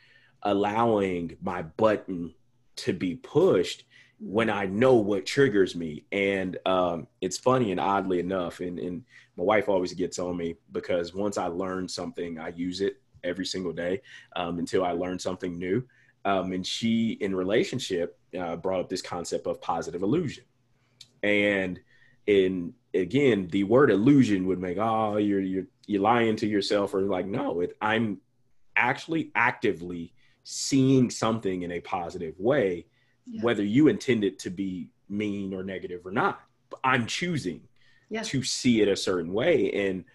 allowing 0.44 1.38
my 1.42 1.62
button 1.62 2.34
to 2.76 2.94
be 2.94 3.16
pushed 3.16 3.86
when 4.20 4.50
I 4.50 4.66
know 4.66 4.96
what 4.96 5.26
triggers 5.26 5.76
me. 5.76 6.06
And 6.12 6.58
um, 6.66 7.08
it's 7.22 7.38
funny 7.38 7.72
and 7.72 7.80
oddly 7.80 8.20
enough, 8.20 8.60
and, 8.60 8.80
and 8.80 9.04
my 9.38 9.44
wife 9.44 9.68
always 9.70 9.94
gets 9.94 10.20
on 10.20 10.38
me 10.38 10.56
because 10.72 11.14
once 11.14 11.38
I 11.38 11.48
learn 11.48 11.88
something, 11.88 12.40
I 12.40 12.50
use 12.50 12.82
it 12.82 13.02
every 13.24 13.46
single 13.46 13.74
day 13.74 14.02
um, 14.36 14.60
until 14.60 14.84
I 14.84 14.92
learn 14.92 15.20
something 15.20 15.58
new. 15.58 15.84
Um, 16.26 16.54
and 16.54 16.66
she, 16.66 17.14
in 17.22 17.36
relationship, 17.36 18.18
uh, 18.40 18.56
brought 18.56 18.80
up 18.80 18.90
this 18.90 19.02
concept 19.02 19.48
of 19.48 19.62
positive 19.62 20.04
illusion. 20.04 20.46
And 21.22 21.80
in 22.28 22.74
again, 22.94 23.48
the 23.48 23.64
word 23.64 23.92
illusion 23.92 24.48
would 24.48 24.60
make, 24.60 24.78
oh, 24.78 25.18
you're 25.18 25.42
you're 25.42 25.68
you're 25.88 26.02
lying 26.02 26.36
to 26.38 26.48
yourself, 26.48 26.94
or 26.94 27.02
like, 27.02 27.26
no, 27.26 27.62
it, 27.62 27.76
I'm 27.82 28.20
actually 28.76 29.32
actively 29.36 30.14
seeing 30.44 31.10
something 31.10 31.64
in 31.64 31.72
a 31.72 31.80
positive 31.80 32.36
way, 32.40 32.86
yeah. 33.26 33.42
whether 33.42 33.64
you 33.64 33.88
intend 33.88 34.24
it 34.24 34.40
to 34.40 34.50
be 34.50 34.90
mean 35.10 35.54
or 35.54 35.64
negative 35.64 36.06
or 36.06 36.12
not. 36.12 36.42
I'm 36.84 37.06
choosing 37.06 37.62
yeah. 38.10 38.24
to 38.24 38.44
see 38.44 38.82
it 38.82 38.88
a 38.88 38.96
certain 38.96 39.34
way. 39.34 39.72
And 39.72 40.06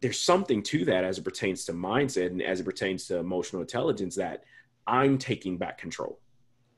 there's 0.00 0.20
something 0.20 0.62
to 0.62 0.84
that 0.86 1.04
as 1.04 1.18
it 1.18 1.24
pertains 1.24 1.64
to 1.66 1.72
mindset 1.72 2.26
and 2.26 2.42
as 2.42 2.60
it 2.60 2.64
pertains 2.64 3.06
to 3.06 3.18
emotional 3.18 3.62
intelligence 3.62 4.14
that 4.16 4.44
I'm 4.86 5.18
taking 5.18 5.56
back 5.56 5.78
control 5.78 6.20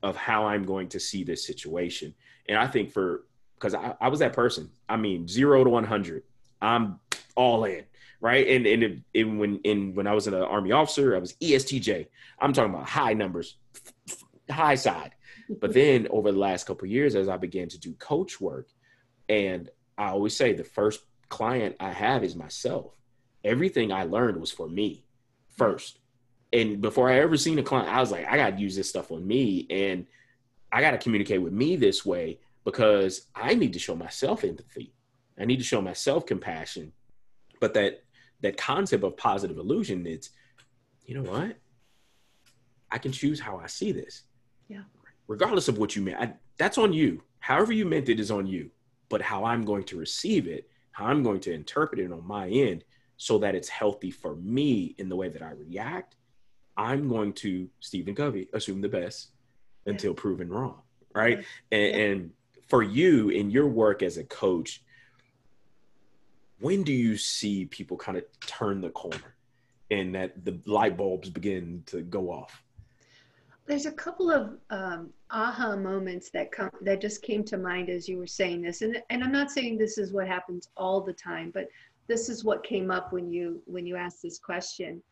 of 0.02 0.16
how 0.16 0.46
I'm 0.46 0.64
going 0.64 0.88
to 0.90 1.00
see 1.00 1.24
this 1.24 1.46
situation. 1.46 2.14
And 2.48 2.58
I 2.58 2.66
think 2.66 2.92
for 2.92 3.24
because 3.58 3.74
I, 3.74 3.94
I, 4.00 4.08
was 4.08 4.20
that 4.20 4.34
person. 4.34 4.70
I 4.88 4.96
mean, 4.96 5.26
zero 5.26 5.64
to 5.64 5.70
one 5.70 5.84
hundred, 5.84 6.24
I'm 6.60 7.00
all 7.34 7.64
in, 7.64 7.84
right? 8.20 8.46
And 8.46 8.66
and 8.66 8.82
it, 8.82 8.98
it, 9.14 9.24
when 9.24 9.58
in 9.64 9.94
when 9.94 10.06
I 10.06 10.14
was 10.14 10.26
an 10.26 10.34
army 10.34 10.72
officer, 10.72 11.16
I 11.16 11.18
was 11.18 11.34
ESTJ. 11.34 12.06
I'm 12.40 12.52
talking 12.52 12.74
about 12.74 12.88
high 12.88 13.14
numbers, 13.14 13.56
high 14.50 14.74
side. 14.74 15.12
But 15.60 15.72
then 15.74 16.08
over 16.10 16.32
the 16.32 16.38
last 16.38 16.66
couple 16.66 16.88
years, 16.88 17.14
as 17.14 17.28
I 17.28 17.36
began 17.36 17.68
to 17.68 17.78
do 17.78 17.94
coach 17.94 18.40
work, 18.40 18.68
and 19.28 19.68
I 19.98 20.08
always 20.08 20.36
say 20.36 20.52
the 20.52 20.64
first 20.64 21.00
client 21.28 21.76
I 21.80 21.90
have 21.90 22.24
is 22.24 22.36
myself. 22.36 22.96
Everything 23.44 23.92
I 23.92 24.04
learned 24.04 24.40
was 24.40 24.50
for 24.50 24.68
me 24.68 25.04
first. 25.48 25.98
And 26.52 26.80
before 26.80 27.10
I 27.10 27.18
ever 27.20 27.36
seen 27.36 27.58
a 27.58 27.62
client, 27.62 27.88
I 27.88 28.00
was 28.00 28.10
like, 28.10 28.26
I 28.26 28.36
got 28.36 28.50
to 28.50 28.62
use 28.62 28.76
this 28.76 28.88
stuff 28.88 29.10
on 29.10 29.26
me. 29.26 29.66
And 29.68 30.06
I 30.72 30.80
got 30.80 30.92
to 30.92 30.98
communicate 30.98 31.42
with 31.42 31.52
me 31.52 31.76
this 31.76 32.04
way 32.04 32.38
because 32.64 33.26
I 33.34 33.54
need 33.54 33.72
to 33.72 33.78
show 33.78 33.94
myself 33.94 34.44
empathy. 34.44 34.92
I 35.38 35.44
need 35.44 35.58
to 35.58 35.64
show 35.64 35.80
myself 35.80 36.26
compassion. 36.26 36.92
But 37.60 37.74
that 37.74 38.04
that 38.40 38.56
concept 38.56 39.04
of 39.04 39.16
positive 39.16 39.58
illusion, 39.58 40.06
it's 40.06 40.30
you 41.04 41.14
know 41.14 41.30
what? 41.30 41.56
I 42.90 42.98
can 42.98 43.12
choose 43.12 43.40
how 43.40 43.58
I 43.58 43.66
see 43.66 43.92
this. 43.92 44.24
Yeah. 44.68 44.82
Regardless 45.28 45.68
of 45.68 45.78
what 45.78 45.96
you 45.96 46.02
meant, 46.02 46.20
I, 46.20 46.32
that's 46.56 46.78
on 46.78 46.92
you. 46.92 47.22
However 47.40 47.72
you 47.72 47.84
meant 47.84 48.08
it 48.08 48.20
is 48.20 48.30
on 48.30 48.46
you. 48.46 48.70
But 49.08 49.22
how 49.22 49.44
I'm 49.44 49.64
going 49.64 49.84
to 49.84 49.98
receive 49.98 50.48
it, 50.48 50.68
how 50.90 51.06
I'm 51.06 51.22
going 51.22 51.40
to 51.40 51.52
interpret 51.52 52.00
it 52.00 52.10
on 52.10 52.26
my 52.26 52.48
end, 52.48 52.84
so 53.16 53.38
that 53.38 53.54
it's 53.54 53.68
healthy 53.68 54.10
for 54.10 54.36
me 54.36 54.94
in 54.98 55.08
the 55.08 55.16
way 55.16 55.28
that 55.28 55.42
I 55.42 55.52
react, 55.52 56.16
I'm 56.76 57.08
going 57.08 57.32
to 57.34 57.68
Stephen 57.80 58.14
Covey 58.14 58.48
assume 58.52 58.80
the 58.80 58.88
best 58.88 59.30
until 59.86 60.10
yeah. 60.10 60.20
proven 60.20 60.48
wrong, 60.48 60.82
right? 61.14 61.44
Yeah. 61.70 61.78
And, 61.78 61.96
and 61.96 62.30
for 62.68 62.82
you 62.82 63.30
in 63.30 63.50
your 63.50 63.68
work 63.68 64.02
as 64.02 64.16
a 64.16 64.24
coach, 64.24 64.82
when 66.60 66.82
do 66.82 66.92
you 66.92 67.16
see 67.16 67.64
people 67.66 67.96
kind 67.96 68.16
of 68.18 68.24
turn 68.40 68.80
the 68.80 68.90
corner 68.90 69.34
and 69.90 70.14
that 70.14 70.44
the 70.44 70.58
light 70.64 70.96
bulbs 70.96 71.30
begin 71.30 71.82
to 71.86 72.02
go 72.02 72.30
off? 72.30 72.62
There's 73.66 73.86
a 73.86 73.92
couple 73.92 74.30
of 74.30 74.58
um, 74.70 75.10
aha 75.30 75.74
moments 75.76 76.30
that 76.30 76.52
come 76.52 76.70
that 76.82 77.00
just 77.00 77.22
came 77.22 77.42
to 77.44 77.56
mind 77.56 77.88
as 77.88 78.08
you 78.08 78.16
were 78.16 78.26
saying 78.26 78.62
this, 78.62 78.82
and 78.82 79.02
and 79.10 79.24
I'm 79.24 79.32
not 79.32 79.50
saying 79.50 79.76
this 79.76 79.98
is 79.98 80.12
what 80.12 80.28
happens 80.28 80.68
all 80.76 81.00
the 81.00 81.12
time, 81.12 81.50
but 81.52 81.68
this 82.06 82.28
is 82.28 82.44
what 82.44 82.62
came 82.62 82.92
up 82.92 83.12
when 83.12 83.28
you 83.28 83.60
when 83.66 83.84
you 83.84 83.96
asked 83.96 84.22
this 84.22 84.38
question, 84.38 85.02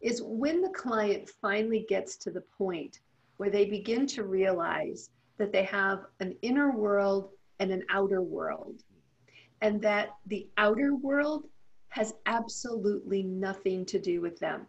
is 0.00 0.22
when 0.24 0.62
the 0.62 0.70
client 0.70 1.28
finally 1.42 1.84
gets 1.88 2.16
to 2.18 2.30
the 2.30 2.42
point 2.56 3.00
where 3.38 3.50
they 3.50 3.64
begin 3.64 4.06
to 4.06 4.22
realize 4.22 5.10
that 5.38 5.52
they 5.52 5.64
have 5.64 6.06
an 6.20 6.36
inner 6.42 6.70
world 6.70 7.30
and 7.58 7.70
an 7.70 7.82
outer 7.90 8.22
world, 8.22 8.82
and 9.60 9.80
that 9.82 10.14
the 10.26 10.46
outer 10.58 10.94
world 10.94 11.46
has 11.88 12.14
absolutely 12.26 13.22
nothing 13.22 13.84
to 13.86 13.98
do 13.98 14.20
with 14.20 14.38
them. 14.38 14.66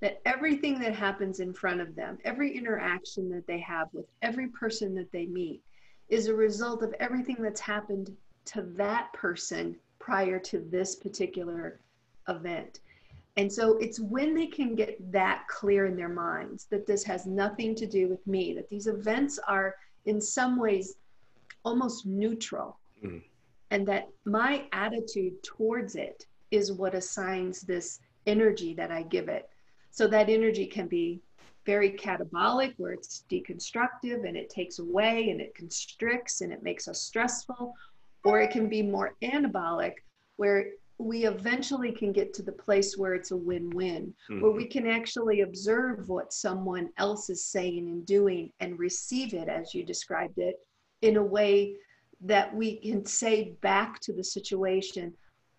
That 0.00 0.20
everything 0.24 0.78
that 0.78 0.94
happens 0.94 1.40
in 1.40 1.52
front 1.52 1.80
of 1.80 1.94
them, 1.94 2.18
every 2.24 2.56
interaction 2.56 3.28
that 3.30 3.46
they 3.46 3.58
have 3.60 3.88
with 3.92 4.06
every 4.22 4.48
person 4.48 4.94
that 4.94 5.12
they 5.12 5.26
meet, 5.26 5.60
is 6.08 6.26
a 6.26 6.34
result 6.34 6.82
of 6.82 6.94
everything 7.00 7.36
that's 7.38 7.60
happened 7.60 8.16
to 8.46 8.62
that 8.62 9.12
person 9.12 9.76
prior 9.98 10.38
to 10.38 10.58
this 10.70 10.96
particular 10.96 11.80
event. 12.28 12.80
And 13.36 13.52
so 13.52 13.76
it's 13.78 13.98
when 13.98 14.34
they 14.34 14.46
can 14.46 14.74
get 14.74 15.10
that 15.12 15.46
clear 15.48 15.86
in 15.86 15.96
their 15.96 16.08
minds 16.08 16.66
that 16.70 16.86
this 16.86 17.02
has 17.04 17.26
nothing 17.26 17.74
to 17.74 17.86
do 17.86 18.08
with 18.08 18.24
me, 18.26 18.54
that 18.54 18.68
these 18.68 18.86
events 18.86 19.38
are 19.48 19.74
in 20.06 20.20
some 20.20 20.58
ways 20.58 20.96
almost 21.64 22.06
neutral, 22.06 22.78
mm. 23.04 23.22
And 23.74 23.88
that 23.88 24.08
my 24.24 24.62
attitude 24.70 25.42
towards 25.42 25.96
it 25.96 26.26
is 26.52 26.70
what 26.70 26.94
assigns 26.94 27.62
this 27.62 27.98
energy 28.24 28.72
that 28.72 28.92
I 28.92 29.02
give 29.02 29.28
it. 29.28 29.48
So 29.90 30.06
that 30.06 30.28
energy 30.28 30.64
can 30.64 30.86
be 30.86 31.20
very 31.66 31.90
catabolic, 31.90 32.74
where 32.76 32.92
it's 32.92 33.24
deconstructive 33.28 34.28
and 34.28 34.36
it 34.36 34.48
takes 34.48 34.78
away 34.78 35.30
and 35.30 35.40
it 35.40 35.56
constricts 35.56 36.40
and 36.40 36.52
it 36.52 36.62
makes 36.62 36.86
us 36.86 37.00
stressful, 37.00 37.74
or 38.22 38.40
it 38.40 38.52
can 38.52 38.68
be 38.68 38.80
more 38.80 39.16
anabolic, 39.24 39.94
where 40.36 40.66
we 40.98 41.26
eventually 41.26 41.90
can 41.90 42.12
get 42.12 42.32
to 42.34 42.44
the 42.44 42.52
place 42.52 42.96
where 42.96 43.14
it's 43.14 43.32
a 43.32 43.36
win-win 43.36 44.14
mm-hmm. 44.30 44.40
where 44.40 44.52
we 44.52 44.66
can 44.66 44.86
actually 44.86 45.40
observe 45.40 46.08
what 46.08 46.32
someone 46.32 46.90
else 46.98 47.28
is 47.28 47.44
saying 47.44 47.88
and 47.88 48.06
doing 48.06 48.52
and 48.60 48.78
receive 48.78 49.34
it 49.34 49.48
as 49.48 49.74
you 49.74 49.84
described 49.84 50.38
it 50.38 50.60
in 51.02 51.16
a 51.16 51.22
way 51.22 51.74
that 52.20 52.54
we 52.54 52.76
can 52.76 53.04
say 53.04 53.56
back 53.60 54.00
to 54.00 54.12
the 54.12 54.24
situation 54.24 55.12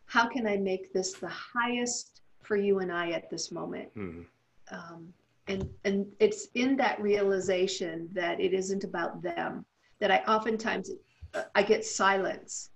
how 0.06 0.28
can 0.28 0.48
i 0.48 0.58
make 0.58 0.94
this 0.94 1.14
the 1.14 1.30
highest 1.30 2.22
for 2.42 2.56
you 2.56 2.80
and 2.80 2.92
i 2.92 3.12
at 3.12 3.30
this 3.30 3.52
moment 3.52 3.90
mm-hmm. 3.96 4.22
um, 4.76 5.14
and 5.48 5.70
and 5.84 6.06
it's 6.20 6.48
in 6.56 6.76
that 6.76 7.02
realization 7.02 8.10
that 8.14 8.40
it 8.40 8.54
isn't 8.54 8.84
about 8.84 9.22
them 9.22 9.66
that 10.00 10.12
i 10.12 10.18
oftentimes 10.28 10.92
uh, 11.34 11.44
i 11.56 11.64
get 11.64 11.86
silence 11.86 12.70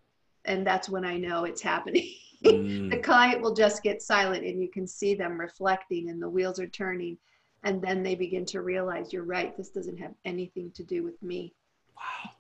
and 0.45 0.65
that's 0.65 0.89
when 0.89 1.05
i 1.05 1.17
know 1.17 1.43
it's 1.43 1.62
happening 1.62 2.13
mm. 2.43 2.89
the 2.89 2.98
client 2.98 3.41
will 3.41 3.53
just 3.53 3.83
get 3.83 4.01
silent 4.01 4.45
and 4.45 4.62
you 4.62 4.69
can 4.69 4.88
see 4.88 5.13
them 5.13 5.39
reflecting 5.39 6.09
and 6.09 6.21
the 6.21 6.29
wheels 6.29 6.59
are 6.59 6.67
turning 6.67 7.17
and 7.63 7.81
then 7.81 8.01
they 8.01 8.15
begin 8.15 8.45
to 8.45 8.62
realize 8.62 9.12
you're 9.12 9.24
right 9.24 9.57
this 9.57 9.69
doesn't 9.69 9.98
have 9.98 10.13
anything 10.25 10.71
to 10.71 10.83
do 10.83 11.03
with 11.03 11.21
me 11.21 11.53
wow 11.95 12.31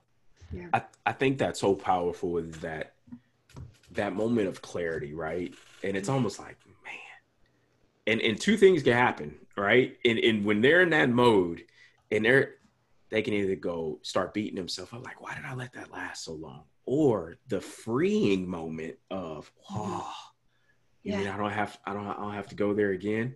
yeah. 0.51 0.67
I, 0.73 0.81
I 1.05 1.11
think 1.13 1.37
that's 1.37 1.59
so 1.59 1.75
powerful 1.75 2.37
is 2.37 2.57
that 2.59 2.93
that 3.91 4.13
moment 4.13 4.47
of 4.47 4.61
clarity 4.61 5.13
right? 5.13 5.53
And 5.83 5.97
it's 5.97 6.09
almost 6.09 6.39
like 6.39 6.57
man. 6.83 6.93
And 8.07 8.21
and 8.21 8.39
two 8.39 8.57
things 8.57 8.83
can 8.83 8.93
happen 8.93 9.35
right? 9.57 9.97
And, 10.05 10.19
and 10.19 10.45
when 10.45 10.61
they're 10.61 10.81
in 10.81 10.89
that 10.91 11.09
mode 11.09 11.63
and 12.11 12.23
they're 12.23 12.55
they 13.09 13.21
can 13.21 13.33
either 13.33 13.55
go 13.55 13.99
start 14.03 14.33
beating 14.33 14.55
themselves 14.55 14.93
up 14.93 15.03
like 15.03 15.19
why 15.21 15.33
did 15.33 15.43
i 15.43 15.53
let 15.53 15.73
that 15.73 15.91
last 15.91 16.23
so 16.25 16.33
long? 16.33 16.63
Or 16.85 17.37
the 17.47 17.61
freeing 17.61 18.47
moment 18.49 18.95
of 19.11 19.51
oh 19.71 20.11
you 21.03 21.13
yeah. 21.13 21.19
mean 21.19 21.27
i 21.27 21.37
don't 21.37 21.51
have 21.51 21.77
i 21.85 21.93
don't 21.93 22.07
i 22.07 22.13
don't 22.13 22.33
have 22.33 22.47
to 22.47 22.55
go 22.55 22.73
there 22.73 22.91
again? 22.91 23.35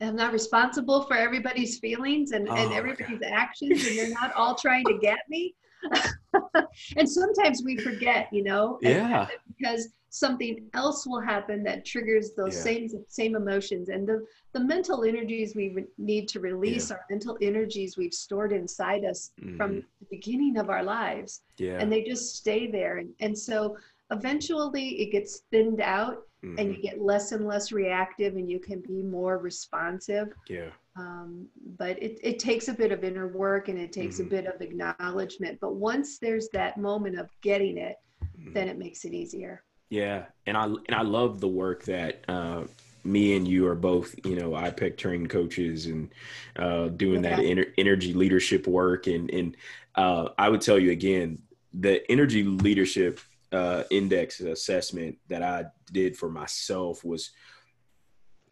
I'm 0.00 0.16
not 0.16 0.32
responsible 0.32 1.02
for 1.04 1.14
everybody's 1.14 1.78
feelings 1.78 2.32
and, 2.32 2.48
oh, 2.48 2.54
and 2.56 2.72
everybody's 2.72 3.20
actions 3.24 3.86
and 3.86 3.96
they're 3.96 4.10
not 4.10 4.32
all 4.32 4.56
trying 4.56 4.84
to 4.86 4.98
get 4.98 5.20
me 5.28 5.54
and 6.96 7.08
sometimes 7.08 7.62
we 7.64 7.76
forget 7.76 8.28
you 8.32 8.42
know 8.42 8.78
yeah 8.82 9.26
because 9.56 9.88
something 10.12 10.68
else 10.74 11.06
will 11.06 11.20
happen 11.20 11.62
that 11.62 11.86
triggers 11.86 12.32
those 12.36 12.54
yeah. 12.54 12.62
same 12.62 12.88
same 13.08 13.34
emotions 13.34 13.88
and 13.88 14.06
the 14.06 14.24
the 14.52 14.60
mental 14.60 15.04
energies 15.04 15.56
we 15.56 15.70
re- 15.70 15.86
need 15.96 16.28
to 16.28 16.38
release 16.38 16.90
yeah. 16.90 16.96
are 16.96 17.04
mental 17.08 17.38
energies 17.40 17.96
we've 17.96 18.12
stored 18.12 18.52
inside 18.52 19.04
us 19.04 19.30
mm-hmm. 19.40 19.56
from 19.56 19.76
the 19.76 20.06
beginning 20.10 20.58
of 20.58 20.68
our 20.68 20.82
lives 20.82 21.40
yeah. 21.56 21.78
and 21.78 21.90
they 21.90 22.02
just 22.02 22.36
stay 22.36 22.70
there 22.70 22.98
and, 22.98 23.10
and 23.20 23.36
so 23.36 23.74
eventually 24.10 25.00
it 25.00 25.10
gets 25.10 25.44
thinned 25.50 25.80
out 25.80 26.26
mm-hmm. 26.44 26.58
and 26.58 26.68
you 26.68 26.74
mm-hmm. 26.74 26.82
get 26.82 27.00
less 27.00 27.32
and 27.32 27.46
less 27.46 27.72
reactive 27.72 28.36
and 28.36 28.50
you 28.50 28.60
can 28.60 28.80
be 28.80 29.02
more 29.02 29.38
responsive 29.38 30.28
yeah 30.48 30.68
um, 30.96 31.48
but 31.78 32.02
it, 32.02 32.18
it 32.22 32.38
takes 32.38 32.68
a 32.68 32.72
bit 32.74 32.92
of 32.92 33.02
inner 33.02 33.28
work 33.28 33.68
and 33.68 33.78
it 33.78 33.92
takes 33.92 34.16
mm-hmm. 34.16 34.26
a 34.26 34.30
bit 34.30 34.46
of 34.46 34.60
acknowledgement 34.60 35.58
but 35.60 35.74
once 35.74 36.18
there's 36.18 36.48
that 36.50 36.76
moment 36.76 37.18
of 37.18 37.28
getting 37.40 37.78
it 37.78 37.96
mm-hmm. 38.38 38.52
then 38.52 38.68
it 38.68 38.78
makes 38.78 39.04
it 39.04 39.12
easier 39.12 39.62
yeah, 39.92 40.24
and 40.46 40.56
I 40.56 40.64
and 40.64 40.94
I 40.94 41.02
love 41.02 41.38
the 41.38 41.48
work 41.48 41.84
that 41.84 42.24
uh, 42.26 42.62
me 43.04 43.36
and 43.36 43.46
you 43.46 43.66
are 43.68 43.74
both, 43.74 44.14
you 44.24 44.36
know, 44.36 44.52
IPEC 44.52 44.96
trained 44.96 45.28
coaches 45.28 45.84
and 45.84 46.08
uh, 46.56 46.88
doing 46.88 47.20
that 47.22 47.40
ener- 47.40 47.74
energy 47.76 48.14
leadership 48.14 48.66
work. 48.66 49.06
And 49.06 49.28
and 49.30 49.54
uh, 49.94 50.30
I 50.38 50.48
would 50.48 50.62
tell 50.62 50.78
you 50.78 50.92
again, 50.92 51.42
the 51.74 52.10
energy 52.10 52.42
leadership 52.42 53.20
uh, 53.52 53.82
index 53.90 54.40
assessment 54.40 55.18
that 55.28 55.42
I 55.42 55.66
did 55.92 56.16
for 56.16 56.30
myself 56.30 57.04
was 57.04 57.32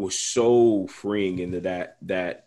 was 0.01 0.19
so 0.19 0.87
freeing 0.89 1.39
into 1.39 1.61
that 1.61 1.97
that 2.03 2.47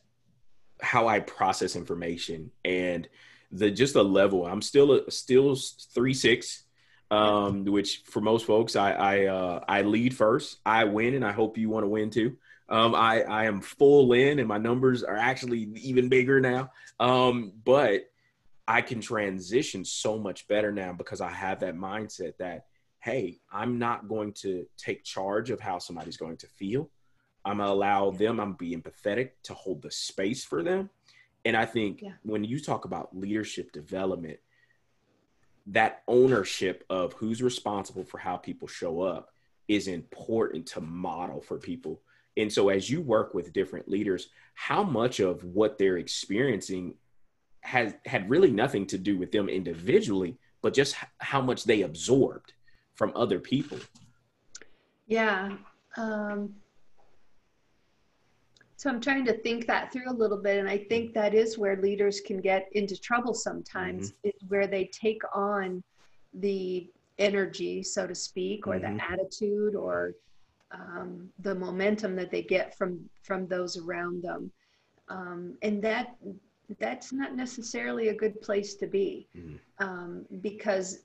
how 0.81 1.07
I 1.07 1.19
process 1.19 1.75
information 1.75 2.51
and 2.65 3.07
the 3.51 3.71
just 3.71 3.95
a 3.95 4.01
level. 4.01 4.45
I'm 4.45 4.61
still 4.61 4.91
a, 4.93 5.11
still 5.11 5.55
three 5.93 6.13
six 6.13 6.63
um, 7.13 7.65
which 7.65 8.01
for 8.05 8.21
most 8.21 8.45
folks, 8.45 8.75
I 8.75 8.91
I, 8.91 9.25
uh, 9.25 9.63
I 9.67 9.81
lead 9.83 10.15
first. 10.15 10.57
I 10.65 10.85
win, 10.85 11.13
and 11.13 11.23
I 11.23 11.31
hope 11.31 11.57
you 11.57 11.69
want 11.69 11.83
to 11.83 11.89
win 11.89 12.09
too. 12.09 12.37
Um, 12.69 12.95
I 12.95 13.21
I 13.21 13.45
am 13.45 13.61
full 13.61 14.13
in, 14.13 14.39
and 14.39 14.47
my 14.47 14.57
numbers 14.57 15.03
are 15.03 15.15
actually 15.15 15.69
even 15.75 16.09
bigger 16.09 16.41
now. 16.41 16.71
Um, 16.99 17.53
but 17.63 18.09
I 18.67 18.81
can 18.81 18.99
transition 18.99 19.85
so 19.85 20.17
much 20.17 20.47
better 20.47 20.71
now 20.71 20.93
because 20.93 21.21
I 21.21 21.29
have 21.29 21.59
that 21.59 21.75
mindset 21.75 22.37
that 22.37 22.65
hey, 22.99 23.37
I'm 23.51 23.79
not 23.79 24.07
going 24.07 24.31
to 24.31 24.65
take 24.77 25.03
charge 25.03 25.49
of 25.49 25.59
how 25.59 25.77
somebody's 25.77 26.15
going 26.15 26.37
to 26.37 26.47
feel. 26.47 26.89
I'm 27.45 27.57
gonna 27.57 27.71
allow 27.71 28.11
them. 28.11 28.39
I'm 28.39 28.53
being 28.53 28.81
empathetic 28.81 29.31
to 29.43 29.53
hold 29.53 29.81
the 29.81 29.91
space 29.91 30.43
for 30.43 30.63
them. 30.63 30.89
And 31.45 31.57
I 31.57 31.65
think 31.65 32.01
yeah. 32.01 32.13
when 32.23 32.43
you 32.43 32.59
talk 32.59 32.85
about 32.85 33.17
leadership 33.17 33.71
development, 33.71 34.39
that 35.67 36.03
ownership 36.07 36.83
of 36.89 37.13
who's 37.13 37.41
responsible 37.41 38.03
for 38.03 38.17
how 38.17 38.37
people 38.37 38.67
show 38.67 39.01
up 39.01 39.29
is 39.67 39.87
important 39.87 40.65
to 40.67 40.81
model 40.81 41.41
for 41.41 41.57
people. 41.57 42.01
And 42.35 42.51
so, 42.51 42.69
as 42.69 42.89
you 42.89 43.01
work 43.01 43.33
with 43.33 43.53
different 43.53 43.87
leaders, 43.87 44.29
how 44.55 44.83
much 44.83 45.19
of 45.19 45.43
what 45.43 45.77
they're 45.77 45.97
experiencing 45.97 46.95
has 47.61 47.93
had 48.05 48.29
really 48.29 48.51
nothing 48.51 48.85
to 48.87 48.97
do 48.97 49.17
with 49.17 49.31
them 49.31 49.47
individually, 49.47 50.37
but 50.61 50.73
just 50.73 50.95
how 51.19 51.41
much 51.41 51.63
they 51.63 51.81
absorbed 51.81 52.53
from 52.95 53.11
other 53.15 53.39
people? 53.39 53.79
Yeah. 55.07 55.57
Um, 55.95 56.55
so 58.83 58.89
I'm 58.89 58.99
trying 58.99 59.23
to 59.27 59.37
think 59.37 59.65
that 59.67 59.93
through 59.93 60.09
a 60.09 60.13
little 60.13 60.37
bit, 60.37 60.57
and 60.57 60.67
I 60.67 60.77
think 60.77 61.13
that 61.13 61.33
is 61.33 61.57
where 61.57 61.77
leaders 61.77 62.19
can 62.19 62.41
get 62.41 62.67
into 62.73 62.99
trouble 62.99 63.33
sometimes, 63.33 64.11
mm-hmm. 64.11 64.27
is 64.27 64.49
where 64.49 64.67
they 64.67 64.89
take 64.91 65.21
on 65.33 65.81
the 66.33 66.89
energy, 67.17 67.81
so 67.81 68.05
to 68.05 68.13
speak, 68.13 68.67
or 68.67 68.73
mm-hmm. 68.73 68.97
the 68.97 69.03
attitude 69.09 69.75
or 69.75 70.15
um, 70.73 71.29
the 71.39 71.55
momentum 71.55 72.13
that 72.17 72.29
they 72.29 72.41
get 72.41 72.77
from 72.77 72.99
from 73.21 73.47
those 73.47 73.77
around 73.77 74.21
them, 74.21 74.51
um, 75.07 75.57
and 75.61 75.81
that 75.81 76.17
that's 76.77 77.13
not 77.13 77.37
necessarily 77.37 78.09
a 78.09 78.13
good 78.13 78.41
place 78.41 78.75
to 78.75 78.85
be, 78.85 79.29
mm-hmm. 79.33 79.55
um, 79.79 80.25
because 80.41 81.03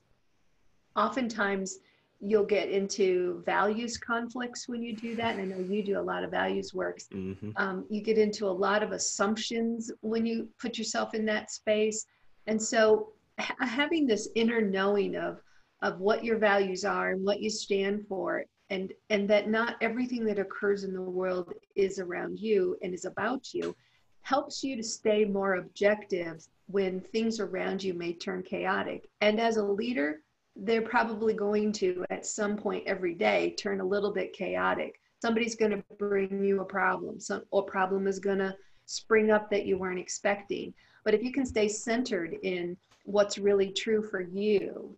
oftentimes 0.97 1.79
you'll 2.21 2.45
get 2.45 2.69
into 2.69 3.41
values 3.45 3.97
conflicts 3.97 4.67
when 4.67 4.83
you 4.83 4.95
do 4.95 5.15
that. 5.15 5.35
And 5.35 5.41
I 5.53 5.57
know 5.57 5.63
you 5.63 5.83
do 5.83 5.99
a 5.99 6.01
lot 6.01 6.23
of 6.23 6.31
values 6.31 6.73
works. 6.73 7.07
Mm-hmm. 7.13 7.51
Um, 7.55 7.85
you 7.89 8.01
get 8.01 8.17
into 8.17 8.45
a 8.45 8.51
lot 8.51 8.83
of 8.83 8.91
assumptions 8.91 9.91
when 10.01 10.25
you 10.25 10.49
put 10.59 10.77
yourself 10.77 11.13
in 11.13 11.25
that 11.25 11.49
space. 11.49 12.05
And 12.47 12.61
so 12.61 13.13
ha- 13.39 13.55
having 13.65 14.05
this 14.05 14.29
inner 14.35 14.61
knowing 14.61 15.15
of 15.15 15.41
of 15.81 15.99
what 15.99 16.25
your 16.25 16.37
values 16.37 16.83
are 16.83 17.11
and 17.11 17.23
what 17.23 17.41
you 17.41 17.49
stand 17.49 18.05
for 18.07 18.43
and 18.69 18.93
and 19.09 19.29
that 19.29 19.49
not 19.49 19.75
everything 19.81 20.25
that 20.25 20.39
occurs 20.39 20.83
in 20.83 20.93
the 20.93 21.01
world 21.01 21.53
is 21.75 21.99
around 21.99 22.39
you 22.39 22.77
and 22.81 22.93
is 22.93 23.05
about 23.05 23.53
you 23.53 23.75
helps 24.21 24.63
you 24.63 24.75
to 24.75 24.83
stay 24.83 25.23
more 25.25 25.55
objective 25.55 26.45
when 26.67 26.99
things 26.99 27.39
around 27.39 27.81
you 27.81 27.93
may 27.93 28.13
turn 28.13 28.43
chaotic 28.43 29.09
and 29.21 29.39
as 29.39 29.57
a 29.57 29.63
leader 29.63 30.21
they're 30.63 30.81
probably 30.81 31.33
going 31.33 31.71
to 31.71 32.05
at 32.09 32.25
some 32.25 32.57
point 32.57 32.83
every 32.85 33.13
day 33.13 33.55
turn 33.57 33.81
a 33.81 33.85
little 33.85 34.11
bit 34.11 34.33
chaotic 34.33 34.99
somebody's 35.21 35.55
going 35.55 35.71
to 35.71 35.83
bring 35.97 36.43
you 36.43 36.61
a 36.61 36.65
problem 36.65 37.19
some 37.19 37.43
a 37.53 37.61
problem 37.61 38.07
is 38.07 38.19
going 38.19 38.39
to 38.39 38.55
spring 38.85 39.31
up 39.31 39.49
that 39.49 39.65
you 39.65 39.77
weren't 39.77 39.99
expecting 39.99 40.73
but 41.03 41.13
if 41.13 41.23
you 41.23 41.31
can 41.31 41.45
stay 41.45 41.67
centered 41.67 42.35
in 42.43 42.75
what's 43.03 43.37
really 43.37 43.71
true 43.71 44.01
for 44.03 44.21
you 44.21 44.95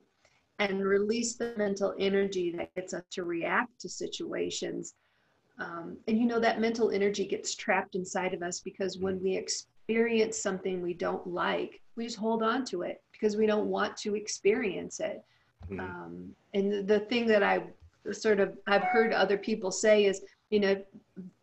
and 0.59 0.85
release 0.85 1.35
the 1.35 1.53
mental 1.57 1.95
energy 1.97 2.51
that 2.55 2.73
gets 2.75 2.93
us 2.93 3.03
to 3.09 3.23
react 3.23 3.79
to 3.79 3.89
situations. 3.89 4.93
Um, 5.57 5.97
and 6.07 6.19
you 6.19 6.25
know, 6.25 6.39
that 6.39 6.61
mental 6.61 6.91
energy 6.91 7.25
gets 7.25 7.55
trapped 7.55 7.95
inside 7.95 8.35
of 8.35 8.43
us 8.43 8.59
because 8.59 8.99
when 8.99 9.21
we 9.23 9.35
experience 9.35 10.37
something 10.37 10.81
we 10.81 10.93
don't 10.93 11.25
like, 11.25 11.81
we 11.95 12.05
just 12.05 12.17
hold 12.17 12.43
on 12.43 12.63
to 12.65 12.83
it 12.83 13.01
because 13.11 13.37
we 13.37 13.47
don't 13.47 13.67
want 13.67 13.97
to 13.97 14.15
experience 14.15 14.99
it. 14.99 15.23
Mm-hmm. 15.69 15.79
Um, 15.79 16.35
and 16.53 16.87
the, 16.87 17.01
thing 17.01 17.27
that 17.27 17.43
I 17.43 17.63
sort 18.11 18.39
of 18.39 18.57
I've 18.67 18.83
heard 18.83 19.13
other 19.13 19.37
people 19.37 19.71
say 19.71 20.05
is, 20.05 20.21
you 20.49 20.59
know, 20.59 20.81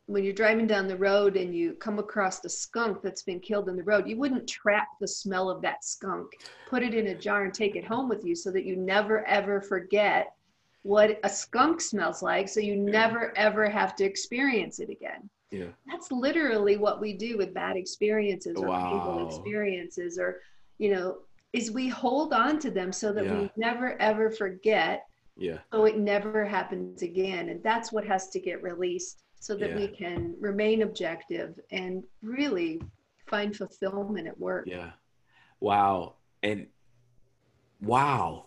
when 0.07 0.25
you're 0.25 0.33
driving 0.33 0.67
down 0.67 0.89
the 0.89 0.97
road 0.97 1.37
and 1.37 1.55
you 1.55 1.75
come 1.75 1.99
across 1.99 2.41
the 2.41 2.49
skunk 2.49 3.03
that's 3.03 3.23
been 3.23 3.41
killed 3.41 3.69
in 3.69 3.77
the 3.77 3.83
road, 3.83 4.09
you 4.09 4.17
wouldn't 4.17 4.49
trap 4.49 4.89
the 5.01 5.09
smell 5.09 5.51
of 5.51 5.61
that 5.63 5.85
skunk, 5.85 6.33
put 6.69 6.83
it 6.83 6.95
in 6.95 7.09
a 7.09 7.15
jar 7.15 7.45
and 7.45 7.53
take 7.53 7.77
it 7.77 7.85
home 7.85 8.09
with 8.09 8.25
you 8.25 8.35
so 8.35 8.51
that 8.51 8.65
you 8.65 8.75
never 8.77 9.27
ever 9.27 9.61
forget 9.61 10.35
what 10.83 11.21
a 11.25 11.29
skunk 11.29 11.81
smells 11.81 12.23
like 12.23 12.49
so 12.49 12.61
you 12.61 12.77
never 12.77 13.37
ever 13.37 13.69
have 13.69 13.95
to 13.97 14.05
experience 14.05 14.79
it 14.81 14.89
again. 14.89 15.29
Yeah. 15.51 15.67
That's 15.87 16.11
literally 16.11 16.77
what 16.77 17.01
we 17.01 17.13
do 17.13 17.37
with 17.37 17.53
bad 17.55 17.77
experiences 17.77 18.57
or 18.57 18.69
wow. 18.69 19.27
experiences 19.27 20.19
or 20.19 20.41
you 20.79 20.95
know, 20.95 21.19
is 21.53 21.71
we 21.71 21.89
hold 21.89 22.33
on 22.33 22.59
to 22.61 22.71
them 22.71 22.93
so 22.93 23.13
that 23.13 23.25
yeah. 23.25 23.39
we 23.39 23.51
never 23.57 24.01
ever 24.01 24.31
forget. 24.31 25.07
Yeah. 25.37 25.59
So 25.73 25.85
it 25.85 25.99
never 25.99 26.45
happens 26.45 27.03
again. 27.03 27.49
And 27.49 27.63
that's 27.63 27.93
what 27.93 28.07
has 28.07 28.29
to 28.31 28.41
get 28.41 28.63
released 28.63 29.23
so 29.41 29.55
that 29.57 29.71
yeah. 29.71 29.77
we 29.77 29.89
can 29.89 30.35
remain 30.41 30.83
objective 30.83 31.59
and 31.71 32.03
really 32.23 32.83
find 33.27 33.55
fulfillment 33.55 34.27
at 34.27 34.39
work. 34.39 34.67
Yeah. 34.67 34.91
Wow. 35.61 36.15
And 36.43 36.67
wow. 37.81 38.47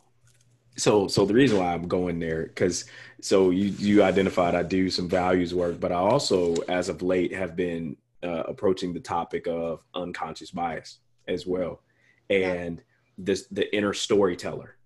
So 0.78 1.08
so 1.08 1.26
the 1.26 1.34
reason 1.34 1.60
why 1.60 1.74
I'm 1.74 1.88
going 1.88 2.20
there 2.20 2.48
cuz 2.50 2.86
so 3.22 3.50
you 3.50 3.70
you 3.78 4.04
identified 4.04 4.56
I 4.56 4.64
do 4.64 4.90
some 4.90 5.10
values 5.10 5.54
work 5.54 5.80
but 5.80 5.92
I 5.92 5.96
also 5.96 6.56
as 6.68 6.88
of 6.90 7.02
late 7.02 7.34
have 7.34 7.56
been 7.56 7.98
uh, 8.24 8.44
approaching 8.48 8.94
the 8.94 9.00
topic 9.00 9.48
of 9.48 9.84
unconscious 9.96 10.52
bias 10.52 11.00
as 11.28 11.48
well 11.48 11.82
and 12.30 12.78
yeah. 12.78 12.84
This 13.18 13.48
the 13.48 13.74
inner 13.76 13.94
storyteller 13.94 14.78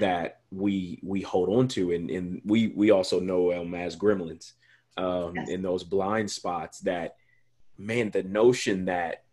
that 0.00 0.40
we 0.50 0.98
we 1.02 1.20
hold 1.20 1.48
on 1.48 1.68
to. 1.68 1.92
And, 1.92 2.10
and 2.10 2.40
we 2.44 2.68
we 2.68 2.90
also 2.90 3.20
know 3.20 3.50
them 3.50 3.74
as 3.74 3.96
gremlins 3.96 4.52
um, 4.96 5.34
yes. 5.36 5.48
in 5.48 5.62
those 5.62 5.84
blind 5.84 6.30
spots 6.30 6.80
that 6.80 7.16
man 7.78 8.10
the 8.10 8.22
notion 8.22 8.86
that 8.86 9.24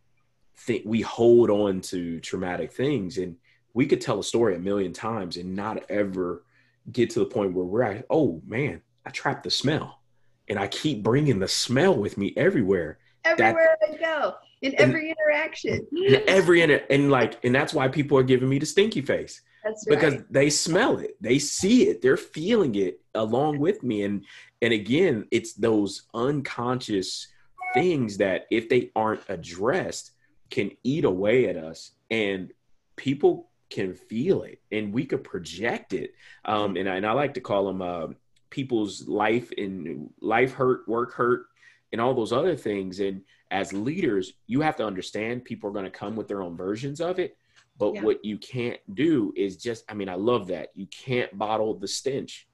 th- 0.65 0.86
we 0.86 1.02
hold 1.02 1.49
on 1.49 1.82
to 1.82 2.19
traumatic 2.19 2.73
things. 2.73 3.17
And 3.17 3.36
we 3.73 3.86
could 3.86 4.02
tell 4.02 4.19
a 4.19 4.23
story 4.23 4.56
a 4.56 4.60
million 4.60 4.93
times 4.93 5.38
and 5.38 5.56
not 5.56 5.89
ever 5.89 6.43
get 6.91 7.12
to 7.12 7.19
the 7.19 7.25
point 7.25 7.54
where 7.54 7.65
we're 7.65 7.84
at 7.84 8.06
oh 8.10 8.41
man 8.47 8.82
i 9.06 9.10
trapped 9.12 9.43
the 9.43 9.52
smell. 9.52 10.02
And 10.47 10.58
i 10.58 10.67
keep 10.67 11.04
bringing 11.04 11.39
the 11.39 11.47
smell 11.47 11.95
with 11.95 12.17
me 12.17 12.34
everywhere. 12.36 12.97
Everywhere 13.23 13.78
that, 13.82 13.89
i 13.93 13.97
go 13.97 14.36
in 14.62 14.74
every 14.80 15.12
interaction 15.12 15.86
in 15.91 16.22
every 16.28 16.62
inter- 16.62 16.84
and 16.89 17.10
like 17.10 17.43
and 17.43 17.56
that's 17.56 17.74
why 17.74 17.88
people 17.88 18.17
are 18.17 18.24
giving 18.24 18.50
me 18.50 18.60
the 18.60 18.65
stinky 18.65 19.02
face 19.02 19.41
that's 19.63 19.86
right. 19.89 20.00
because 20.00 20.24
they 20.30 20.50
smell 20.50 20.98
it 20.98 21.15
they 21.22 21.39
see 21.39 21.88
it 21.88 22.02
they're 22.02 22.17
feeling 22.17 22.76
it 22.76 23.00
along 23.15 23.58
with 23.60 23.84
me 23.84 24.04
and 24.04 24.26
and 24.62 24.74
again, 24.74 25.28
it's 25.32 25.54
those 25.54 26.04
unconscious 26.13 27.28
things 27.74 28.17
that 28.17 28.45
if 28.52 28.67
they 28.67 28.91
aren't 28.95 29.22
addressed 29.30 30.12
can 30.50 30.72
eat 30.84 31.06
away 31.06 31.48
at 31.48 31.56
us 31.56 31.91
and 32.10 32.52
people 32.95 33.50
can 33.69 33.93
feel 33.93 34.41
it 34.43 34.60
and 34.72 34.91
we 34.93 35.06
could 35.06 35.24
project 35.24 35.93
it. 35.93 36.13
Um, 36.45 36.76
and, 36.76 36.89
I, 36.89 36.95
and 36.95 37.06
I 37.06 37.12
like 37.12 37.36
to 37.36 37.41
call 37.41 37.67
them 37.67 37.82
uh, 37.82 38.08
people's 38.50 39.08
life 39.08 39.52
and 39.58 40.10
life 40.19 40.54
hurt, 40.54 40.88
work 40.88 41.13
hurt, 41.13 41.45
and 41.91 42.02
all 42.02 42.13
those 42.13 42.34
other 42.34 42.56
things. 42.56 43.00
And 43.00 43.22
as 43.51 43.73
leaders, 43.73 44.33
you 44.47 44.62
have 44.62 44.75
to 44.77 44.85
understand 44.85 45.45
people 45.45 45.69
are 45.69 45.73
going 45.73 45.85
to 45.85 45.91
come 45.91 46.15
with 46.15 46.27
their 46.27 46.41
own 46.41 46.55
versions 46.55 47.01
of 47.01 47.19
it. 47.19 47.38
But 47.77 47.95
yeah. 47.95 48.03
what 48.03 48.23
you 48.25 48.38
can't 48.38 48.79
do 48.93 49.33
is 49.35 49.57
just, 49.57 49.85
I 49.89 49.93
mean, 49.93 50.09
I 50.09 50.15
love 50.15 50.47
that. 50.47 50.69
You 50.75 50.85
can't 50.88 51.35
bottle 51.38 51.73
the 51.73 51.88
stench 51.88 52.47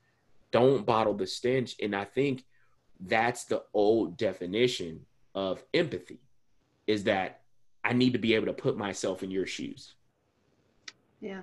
don't 0.55 0.85
bottle 0.85 1.13
the 1.13 1.27
stench. 1.27 1.75
And 1.81 1.93
I 1.93 2.05
think 2.05 2.45
that's 2.97 3.43
the 3.43 3.63
old 3.73 4.15
definition 4.15 5.01
of 5.33 5.61
empathy 5.73 6.21
is 6.87 7.03
that 7.03 7.41
I 7.83 7.91
need 7.91 8.13
to 8.13 8.19
be 8.19 8.35
able 8.35 8.45
to 8.45 8.53
put 8.53 8.77
myself 8.77 9.21
in 9.21 9.31
your 9.31 9.45
shoes. 9.45 9.95
Yeah. 11.19 11.41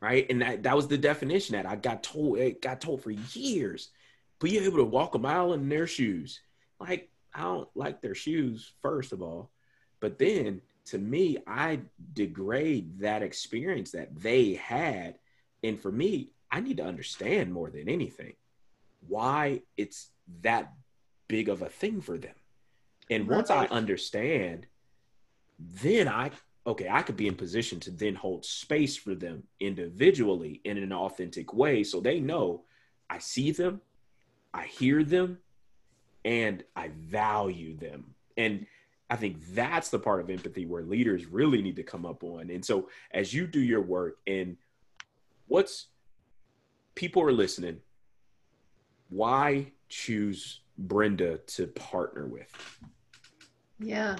Right. 0.00 0.24
And 0.30 0.40
that, 0.40 0.62
that 0.62 0.76
was 0.76 0.86
the 0.86 0.96
definition 0.96 1.56
that 1.56 1.66
I 1.66 1.74
got 1.74 2.04
told, 2.04 2.38
it 2.38 2.62
got 2.62 2.80
told 2.80 3.02
for 3.02 3.10
years. 3.10 3.88
But 4.38 4.52
you're 4.52 4.62
able 4.62 4.78
to 4.78 4.84
walk 4.84 5.16
a 5.16 5.18
mile 5.18 5.52
in 5.52 5.68
their 5.68 5.88
shoes. 5.88 6.40
Like, 6.78 7.10
I 7.34 7.42
don't 7.42 7.68
like 7.74 8.00
their 8.00 8.14
shoes, 8.14 8.72
first 8.82 9.12
of 9.12 9.22
all. 9.22 9.50
But 10.00 10.18
then 10.18 10.62
to 10.86 10.98
me, 10.98 11.38
I 11.46 11.80
degrade 12.12 13.00
that 13.00 13.22
experience 13.22 13.92
that 13.92 14.18
they 14.18 14.54
had. 14.54 15.18
And 15.62 15.80
for 15.80 15.92
me, 15.92 16.32
I 16.50 16.60
need 16.60 16.78
to 16.78 16.84
understand 16.84 17.52
more 17.52 17.70
than 17.70 17.88
anything 17.88 18.34
why 19.06 19.62
it's 19.76 20.08
that 20.42 20.72
big 21.28 21.48
of 21.48 21.62
a 21.62 21.68
thing 21.68 22.00
for 22.00 22.18
them. 22.18 22.34
And 23.10 23.28
once 23.28 23.50
I 23.50 23.66
understand, 23.66 24.66
then 25.58 26.08
I 26.08 26.30
okay, 26.66 26.88
I 26.90 27.00
could 27.00 27.16
be 27.16 27.26
in 27.26 27.34
position 27.34 27.80
to 27.80 27.90
then 27.90 28.14
hold 28.14 28.44
space 28.44 28.94
for 28.94 29.14
them 29.14 29.44
individually 29.58 30.60
in 30.64 30.76
an 30.76 30.92
authentic 30.92 31.54
way 31.54 31.82
so 31.82 31.98
they 31.98 32.20
know 32.20 32.64
I 33.08 33.18
see 33.18 33.52
them, 33.52 33.80
I 34.52 34.64
hear 34.64 35.02
them, 35.02 35.38
and 36.28 36.62
I 36.76 36.88
value 36.88 37.74
them. 37.74 38.14
And 38.36 38.66
I 39.08 39.16
think 39.16 39.38
that's 39.54 39.88
the 39.88 39.98
part 39.98 40.20
of 40.20 40.28
empathy 40.28 40.66
where 40.66 40.82
leaders 40.82 41.24
really 41.24 41.62
need 41.62 41.76
to 41.76 41.82
come 41.82 42.04
up 42.04 42.22
on. 42.22 42.50
And 42.50 42.62
so 42.62 42.90
as 43.12 43.32
you 43.32 43.46
do 43.46 43.60
your 43.60 43.80
work 43.80 44.18
and 44.26 44.58
what's 45.46 45.86
people 46.94 47.22
are 47.22 47.32
listening, 47.32 47.78
why 49.08 49.72
choose 49.88 50.60
Brenda 50.76 51.38
to 51.38 51.66
partner 51.68 52.26
with? 52.26 52.52
Yeah. 53.78 54.16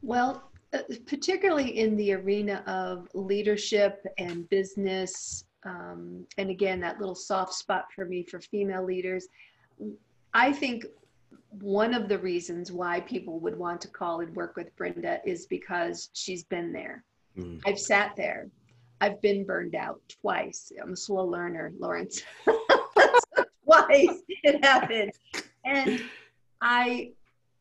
Well, 0.00 0.44
uh, 0.72 0.78
particularly 1.06 1.76
in 1.76 1.96
the 1.96 2.12
arena 2.12 2.62
of 2.68 3.08
leadership 3.14 4.06
and 4.16 4.48
business, 4.48 5.44
um, 5.64 6.26
and 6.38 6.50
again, 6.50 6.80
that 6.80 6.98
little 6.98 7.14
soft 7.14 7.54
spot 7.54 7.86
for 7.94 8.04
me 8.04 8.22
for 8.22 8.40
female 8.40 8.84
leaders, 8.84 9.28
I 10.32 10.52
think 10.52 10.86
one 11.50 11.94
of 11.94 12.08
the 12.08 12.18
reasons 12.18 12.70
why 12.72 13.00
people 13.00 13.40
would 13.40 13.58
want 13.58 13.80
to 13.82 13.88
call 13.88 14.20
and 14.20 14.34
work 14.34 14.56
with 14.56 14.74
Brenda 14.76 15.20
is 15.26 15.46
because 15.46 16.10
she's 16.12 16.44
been 16.44 16.72
there. 16.72 17.04
Mm. 17.36 17.60
I've 17.66 17.78
sat 17.78 18.14
there. 18.16 18.48
I've 19.00 19.20
been 19.22 19.44
burned 19.44 19.74
out 19.74 20.00
twice. 20.20 20.72
I'm 20.80 20.92
a 20.92 20.96
slow 20.96 21.24
learner, 21.24 21.72
Lawrence. 21.78 22.22
twice 23.64 24.22
it 24.42 24.64
happened. 24.64 25.12
And 25.64 26.02
I, 26.60 27.12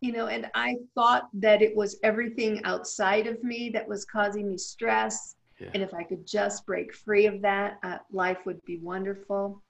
you 0.02 0.12
know, 0.12 0.28
and 0.28 0.50
I 0.54 0.76
thought 0.96 1.30
that 1.34 1.62
it 1.62 1.76
was 1.76 1.98
everything 2.04 2.62
outside 2.64 3.28
of 3.28 3.44
me 3.44 3.70
that 3.74 3.88
was 3.88 4.06
causing 4.06 4.50
me 4.50 4.58
stress. 4.58 5.36
Yeah. 5.60 5.70
And 5.74 5.84
if 5.84 5.94
I 5.94 6.04
could 6.04 6.26
just 6.26 6.66
break 6.66 6.94
free 6.94 7.26
of 7.26 7.42
that, 7.42 7.80
uh, 7.84 7.98
life 8.12 8.40
would 8.46 8.64
be 8.66 8.78
wonderful. 8.78 9.62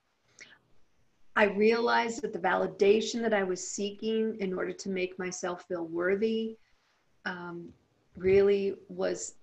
I 1.36 1.46
realized 1.46 2.22
that 2.22 2.34
the 2.34 2.40
validation 2.40 3.22
that 3.22 3.34
I 3.34 3.44
was 3.44 3.66
seeking 3.66 4.36
in 4.40 4.54
order 4.54 4.74
to 4.74 4.90
make 4.90 5.18
myself 5.18 5.66
feel 5.68 5.86
worthy 5.86 6.58
um, 7.26 7.70
really 8.18 8.76
was, 8.90 9.36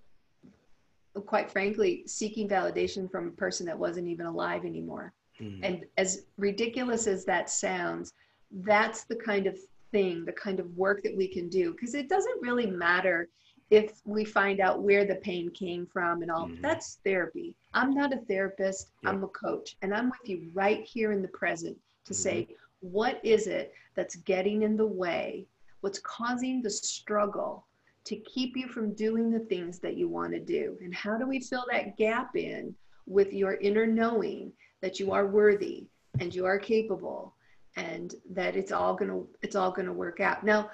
quite 1.25 1.51
frankly, 1.51 2.03
seeking 2.05 2.47
validation 2.47 3.09
from 3.09 3.27
a 3.27 3.31
person 3.31 3.65
that 3.65 3.77
wasn't 3.77 4.07
even 4.07 4.25
alive 4.25 4.63
anymore. 4.63 5.13
Mm. 5.41 5.59
And 5.63 5.85
as 5.97 6.25
ridiculous 6.37 7.07
as 7.07 7.25
that 7.25 7.49
sounds, 7.49 8.13
that's 8.51 9.05
the 9.05 9.15
kind 9.15 9.47
of 9.47 9.57
thing, 9.91 10.23
the 10.23 10.31
kind 10.33 10.59
of 10.59 10.77
work 10.77 11.01
that 11.03 11.15
we 11.15 11.27
can 11.27 11.49
do. 11.49 11.71
Because 11.71 11.95
it 11.95 12.09
doesn't 12.09 12.41
really 12.41 12.67
matter 12.67 13.29
if 13.69 14.01
we 14.05 14.23
find 14.23 14.59
out 14.59 14.81
where 14.81 15.05
the 15.05 15.15
pain 15.15 15.49
came 15.49 15.85
from 15.85 16.21
and 16.21 16.31
all. 16.31 16.47
Mm-hmm. 16.47 16.61
That's 16.61 16.99
therapy. 17.03 17.55
I'm 17.73 17.93
not 17.93 18.13
a 18.13 18.17
therapist, 18.17 18.91
yeah. 19.03 19.09
I'm 19.09 19.23
a 19.23 19.27
coach. 19.27 19.75
And 19.81 19.93
I'm 19.93 20.09
with 20.09 20.29
you 20.29 20.49
right 20.53 20.83
here 20.83 21.11
in 21.11 21.21
the 21.21 21.27
present 21.29 21.77
to 22.05 22.13
mm-hmm. 22.13 22.21
say, 22.21 22.47
what 22.79 23.19
is 23.23 23.47
it 23.47 23.73
that's 23.95 24.15
getting 24.17 24.63
in 24.63 24.77
the 24.77 24.85
way? 24.85 25.45
What's 25.81 25.99
causing 25.99 26.61
the 26.61 26.69
struggle 26.69 27.65
to 28.05 28.15
keep 28.17 28.55
you 28.55 28.67
from 28.67 28.93
doing 28.93 29.29
the 29.29 29.39
things 29.39 29.79
that 29.79 29.97
you 29.97 30.07
want 30.07 30.31
to 30.31 30.39
do? 30.39 30.77
And 30.81 30.95
how 30.95 31.17
do 31.17 31.27
we 31.27 31.39
fill 31.39 31.65
that 31.71 31.97
gap 31.97 32.35
in 32.35 32.73
with 33.05 33.33
your 33.33 33.55
inner 33.55 33.85
knowing 33.85 34.51
that 34.81 34.99
you 34.99 35.11
are 35.11 35.27
worthy 35.27 35.87
and 36.19 36.33
you 36.33 36.45
are 36.45 36.57
capable 36.57 37.33
and 37.75 38.15
that 38.29 38.55
it's 38.55 38.71
all 38.71 38.95
going 38.95 39.09
to 39.09 39.27
it's 39.41 39.55
all 39.55 39.71
going 39.71 39.85
to 39.85 39.93
work 39.93 40.19
out 40.19 40.43
now 40.43 40.69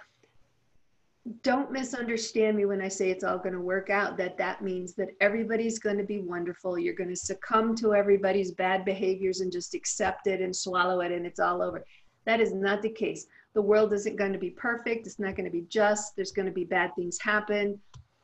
don't 1.41 1.71
misunderstand 1.71 2.57
me 2.57 2.65
when 2.65 2.81
i 2.81 2.87
say 2.87 3.09
it's 3.09 3.23
all 3.23 3.37
going 3.37 3.53
to 3.53 3.61
work 3.61 3.89
out 3.89 4.17
that 4.17 4.37
that 4.37 4.61
means 4.61 4.93
that 4.93 5.07
everybody's 5.21 5.79
going 5.79 5.97
to 5.97 6.03
be 6.03 6.19
wonderful. 6.19 6.77
You're 6.77 6.93
going 6.93 7.09
to 7.09 7.15
succumb 7.15 7.75
to 7.77 7.93
everybody's 7.93 8.51
bad 8.51 8.83
behaviors 8.83 9.39
and 9.39 9.51
just 9.51 9.73
accept 9.73 10.27
it 10.27 10.41
and 10.41 10.53
swallow 10.53 10.99
it 10.99 11.11
and 11.11 11.25
it's 11.25 11.39
all 11.39 11.61
over. 11.61 11.83
That 12.25 12.41
is 12.41 12.53
not 12.53 12.81
the 12.81 12.89
case. 12.89 13.25
The 13.53 13.61
world 13.61 13.93
isn't 13.93 14.17
going 14.17 14.33
to 14.33 14.39
be 14.39 14.49
perfect. 14.49 15.07
It's 15.07 15.19
not 15.19 15.35
going 15.35 15.45
to 15.45 15.51
be 15.51 15.65
just. 15.69 16.15
There's 16.15 16.31
going 16.31 16.45
to 16.45 16.51
be 16.51 16.63
bad 16.63 16.91
things 16.95 17.19
happen. 17.21 17.79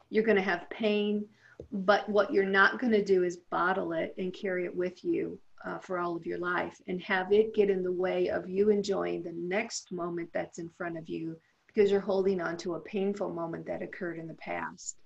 You're 0.10 0.24
going 0.24 0.38
to 0.38 0.44
have 0.44 0.70
pain. 0.70 1.26
But 1.72 2.08
what 2.10 2.34
you're 2.34 2.46
not 2.46 2.80
going 2.80 2.94
to 2.94 3.04
do 3.04 3.24
is 3.24 3.38
bottle 3.50 3.94
it 3.94 4.16
and 4.18 4.34
carry 4.34 4.66
it 4.66 4.76
with 4.76 5.04
you 5.04 5.38
uh, 5.66 5.78
for 5.78 6.00
all 6.00 6.16
of 6.16 6.26
your 6.26 6.40
life 6.40 6.82
and 6.88 7.02
have 7.02 7.32
it 7.32 7.54
get 7.54 7.70
in 7.70 7.84
the 7.84 7.92
way 7.92 8.30
of 8.30 8.50
you 8.50 8.70
enjoying 8.70 9.24
the 9.24 9.34
next 9.34 9.92
moment 9.92 10.30
that's 10.34 10.60
in 10.60 10.70
front 10.70 10.98
of 10.98 11.10
you 11.10 11.38
because 11.74 11.92
you're 11.92 12.00
holding 12.00 12.42
on 12.42 12.58
to 12.58 12.76
a 12.76 12.80
painful 12.80 13.30
moment 13.30 13.66
that 13.68 13.82
occurred 13.82 14.18
in 14.18 14.28
the 14.28 14.34
past. 14.36 14.98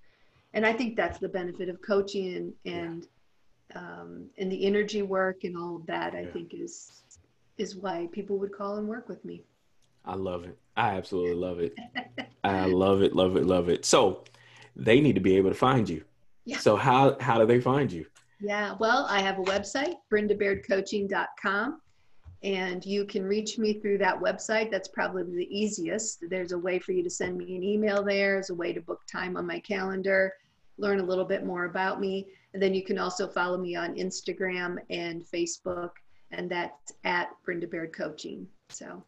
And 0.54 0.66
I 0.66 0.74
think 0.74 0.96
that's 0.96 1.20
the 1.20 1.30
benefit 1.30 1.70
of 1.70 1.82
coaching 1.82 2.36
and 2.36 2.54
and, 2.74 3.08
yeah. 3.72 3.78
um, 3.80 4.30
and 4.38 4.52
the 4.52 4.66
energy 4.66 5.02
work 5.02 5.44
and 5.44 5.58
all 5.58 5.78
of 5.78 5.86
that. 5.88 6.14
I 6.14 6.22
yeah. 6.22 6.32
think 6.32 6.54
is 6.54 7.04
is 7.58 7.76
why 7.76 8.08
people 8.12 8.38
would 8.38 8.52
call 8.52 8.78
and 8.78 8.88
work 8.88 9.10
with 9.10 9.24
me. 9.26 9.44
I 10.06 10.16
love 10.16 10.44
it. 10.44 10.58
I 10.76 10.96
absolutely 10.96 11.36
love 11.36 11.60
it. 11.60 11.76
I 12.44 12.66
love 12.66 13.02
it, 13.02 13.16
love 13.16 13.38
it, 13.38 13.46
love 13.46 13.70
it. 13.70 13.86
So 13.86 14.24
they 14.76 15.00
need 15.00 15.16
to 15.16 15.22
be 15.22 15.38
able 15.38 15.50
to 15.50 15.56
find 15.56 15.88
you. 15.88 16.04
Yeah. 16.46 16.60
So 16.60 16.76
how 16.76 17.18
how 17.20 17.40
do 17.40 17.46
they 17.46 17.62
find 17.62 17.92
you? 17.92 18.06
Yeah, 18.42 18.76
well, 18.80 19.06
I 19.10 19.22
have 19.22 19.40
a 19.40 19.44
website, 19.44 19.96
brendabairdcoaching.com, 20.12 21.82
and 22.44 22.86
you 22.86 23.06
can 23.06 23.24
reach 23.24 23.58
me 23.58 23.74
through 23.74 23.98
that 24.00 24.20
website. 24.20 24.70
That's 24.70 24.90
probably 24.90 25.24
the 25.24 25.58
easiest. 25.58 26.30
There's 26.30 26.52
a 26.52 26.58
way 26.58 26.78
for 26.78 26.92
you 26.92 27.02
to 27.04 27.10
send 27.10 27.38
me 27.38 27.56
an 27.56 27.64
email 27.64 28.04
there, 28.04 28.34
there's 28.34 28.50
a 28.50 28.56
way 28.56 28.74
to 28.74 28.82
book 28.82 29.02
time 29.10 29.38
on 29.38 29.48
my 29.48 29.60
calendar, 29.60 30.34
learn 30.78 31.00
a 31.00 31.04
little 31.04 31.26
bit 31.26 31.46
more 31.46 31.66
about 31.66 32.02
me. 32.02 32.28
And 32.54 32.62
then 32.62 32.74
you 32.74 32.84
can 32.84 33.00
also 33.00 33.28
follow 33.28 33.58
me 33.58 33.76
on 33.76 33.96
Instagram 33.96 34.78
and 34.90 35.24
Facebook, 35.26 35.92
and 36.32 36.50
that's 36.50 36.94
at 37.04 37.30
Brenda 37.46 37.68
Baird 37.68 37.94
Coaching. 37.94 38.48
So, 38.70 39.04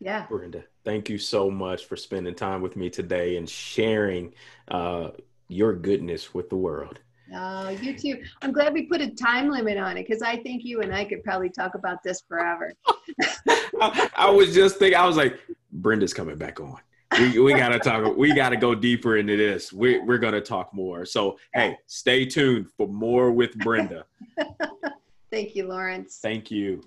yeah. 0.00 0.26
Brenda, 0.28 0.64
thank 0.84 1.08
you 1.08 1.18
so 1.18 1.50
much 1.50 1.84
for 1.84 1.96
spending 1.96 2.34
time 2.34 2.62
with 2.62 2.76
me 2.76 2.88
today 2.88 3.36
and 3.36 3.48
sharing 3.48 4.32
uh, 4.68 5.10
your 5.48 5.74
goodness 5.74 6.32
with 6.32 6.48
the 6.48 6.56
world. 6.56 7.00
Oh, 7.34 7.68
you 7.68 7.96
too. 7.96 8.22
I'm 8.42 8.52
glad 8.52 8.72
we 8.72 8.82
put 8.86 9.00
a 9.00 9.10
time 9.10 9.48
limit 9.48 9.78
on 9.78 9.96
it 9.96 10.06
because 10.08 10.22
I 10.22 10.36
think 10.36 10.64
you 10.64 10.80
and 10.80 10.94
I 10.94 11.04
could 11.04 11.22
probably 11.22 11.48
talk 11.48 11.74
about 11.74 12.02
this 12.02 12.22
forever. 12.26 12.72
I, 13.80 14.10
I, 14.16 14.30
was 14.30 14.52
just 14.54 14.78
thinking, 14.78 14.98
I 14.98 15.06
was 15.06 15.16
like, 15.16 15.38
Brenda's 15.72 16.12
coming 16.12 16.36
back 16.36 16.60
on. 16.60 16.78
We, 17.18 17.38
we 17.38 17.54
got 17.54 17.68
to 17.70 17.78
talk, 17.78 18.16
we 18.16 18.34
got 18.34 18.50
to 18.50 18.56
go 18.56 18.74
deeper 18.74 19.16
into 19.16 19.36
this. 19.36 19.72
We, 19.72 20.00
we're 20.00 20.18
going 20.18 20.34
to 20.34 20.40
talk 20.40 20.74
more. 20.74 21.04
So, 21.04 21.38
hey, 21.54 21.76
stay 21.86 22.24
tuned 22.24 22.68
for 22.76 22.88
more 22.88 23.30
with 23.30 23.56
Brenda. 23.58 24.04
Thank 25.30 25.54
you, 25.54 25.68
Lawrence. 25.68 26.18
Thank 26.20 26.50
you. 26.50 26.82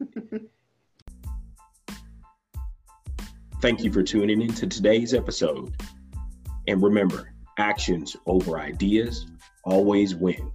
Thank 3.60 3.82
you 3.82 3.92
for 3.92 4.02
tuning 4.02 4.40
in 4.40 4.54
to 4.54 4.66
today's 4.66 5.12
episode. 5.14 5.74
And 6.66 6.82
remember, 6.82 7.32
actions 7.58 8.16
over 8.26 8.58
ideas 8.58 9.26
always 9.64 10.14
win. 10.14 10.52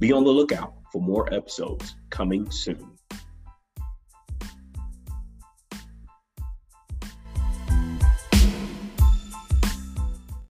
Be 0.00 0.12
on 0.12 0.24
the 0.24 0.30
lookout 0.30 0.74
for 0.92 1.00
more 1.00 1.32
episodes 1.32 1.96
coming 2.10 2.50
soon. 2.50 2.97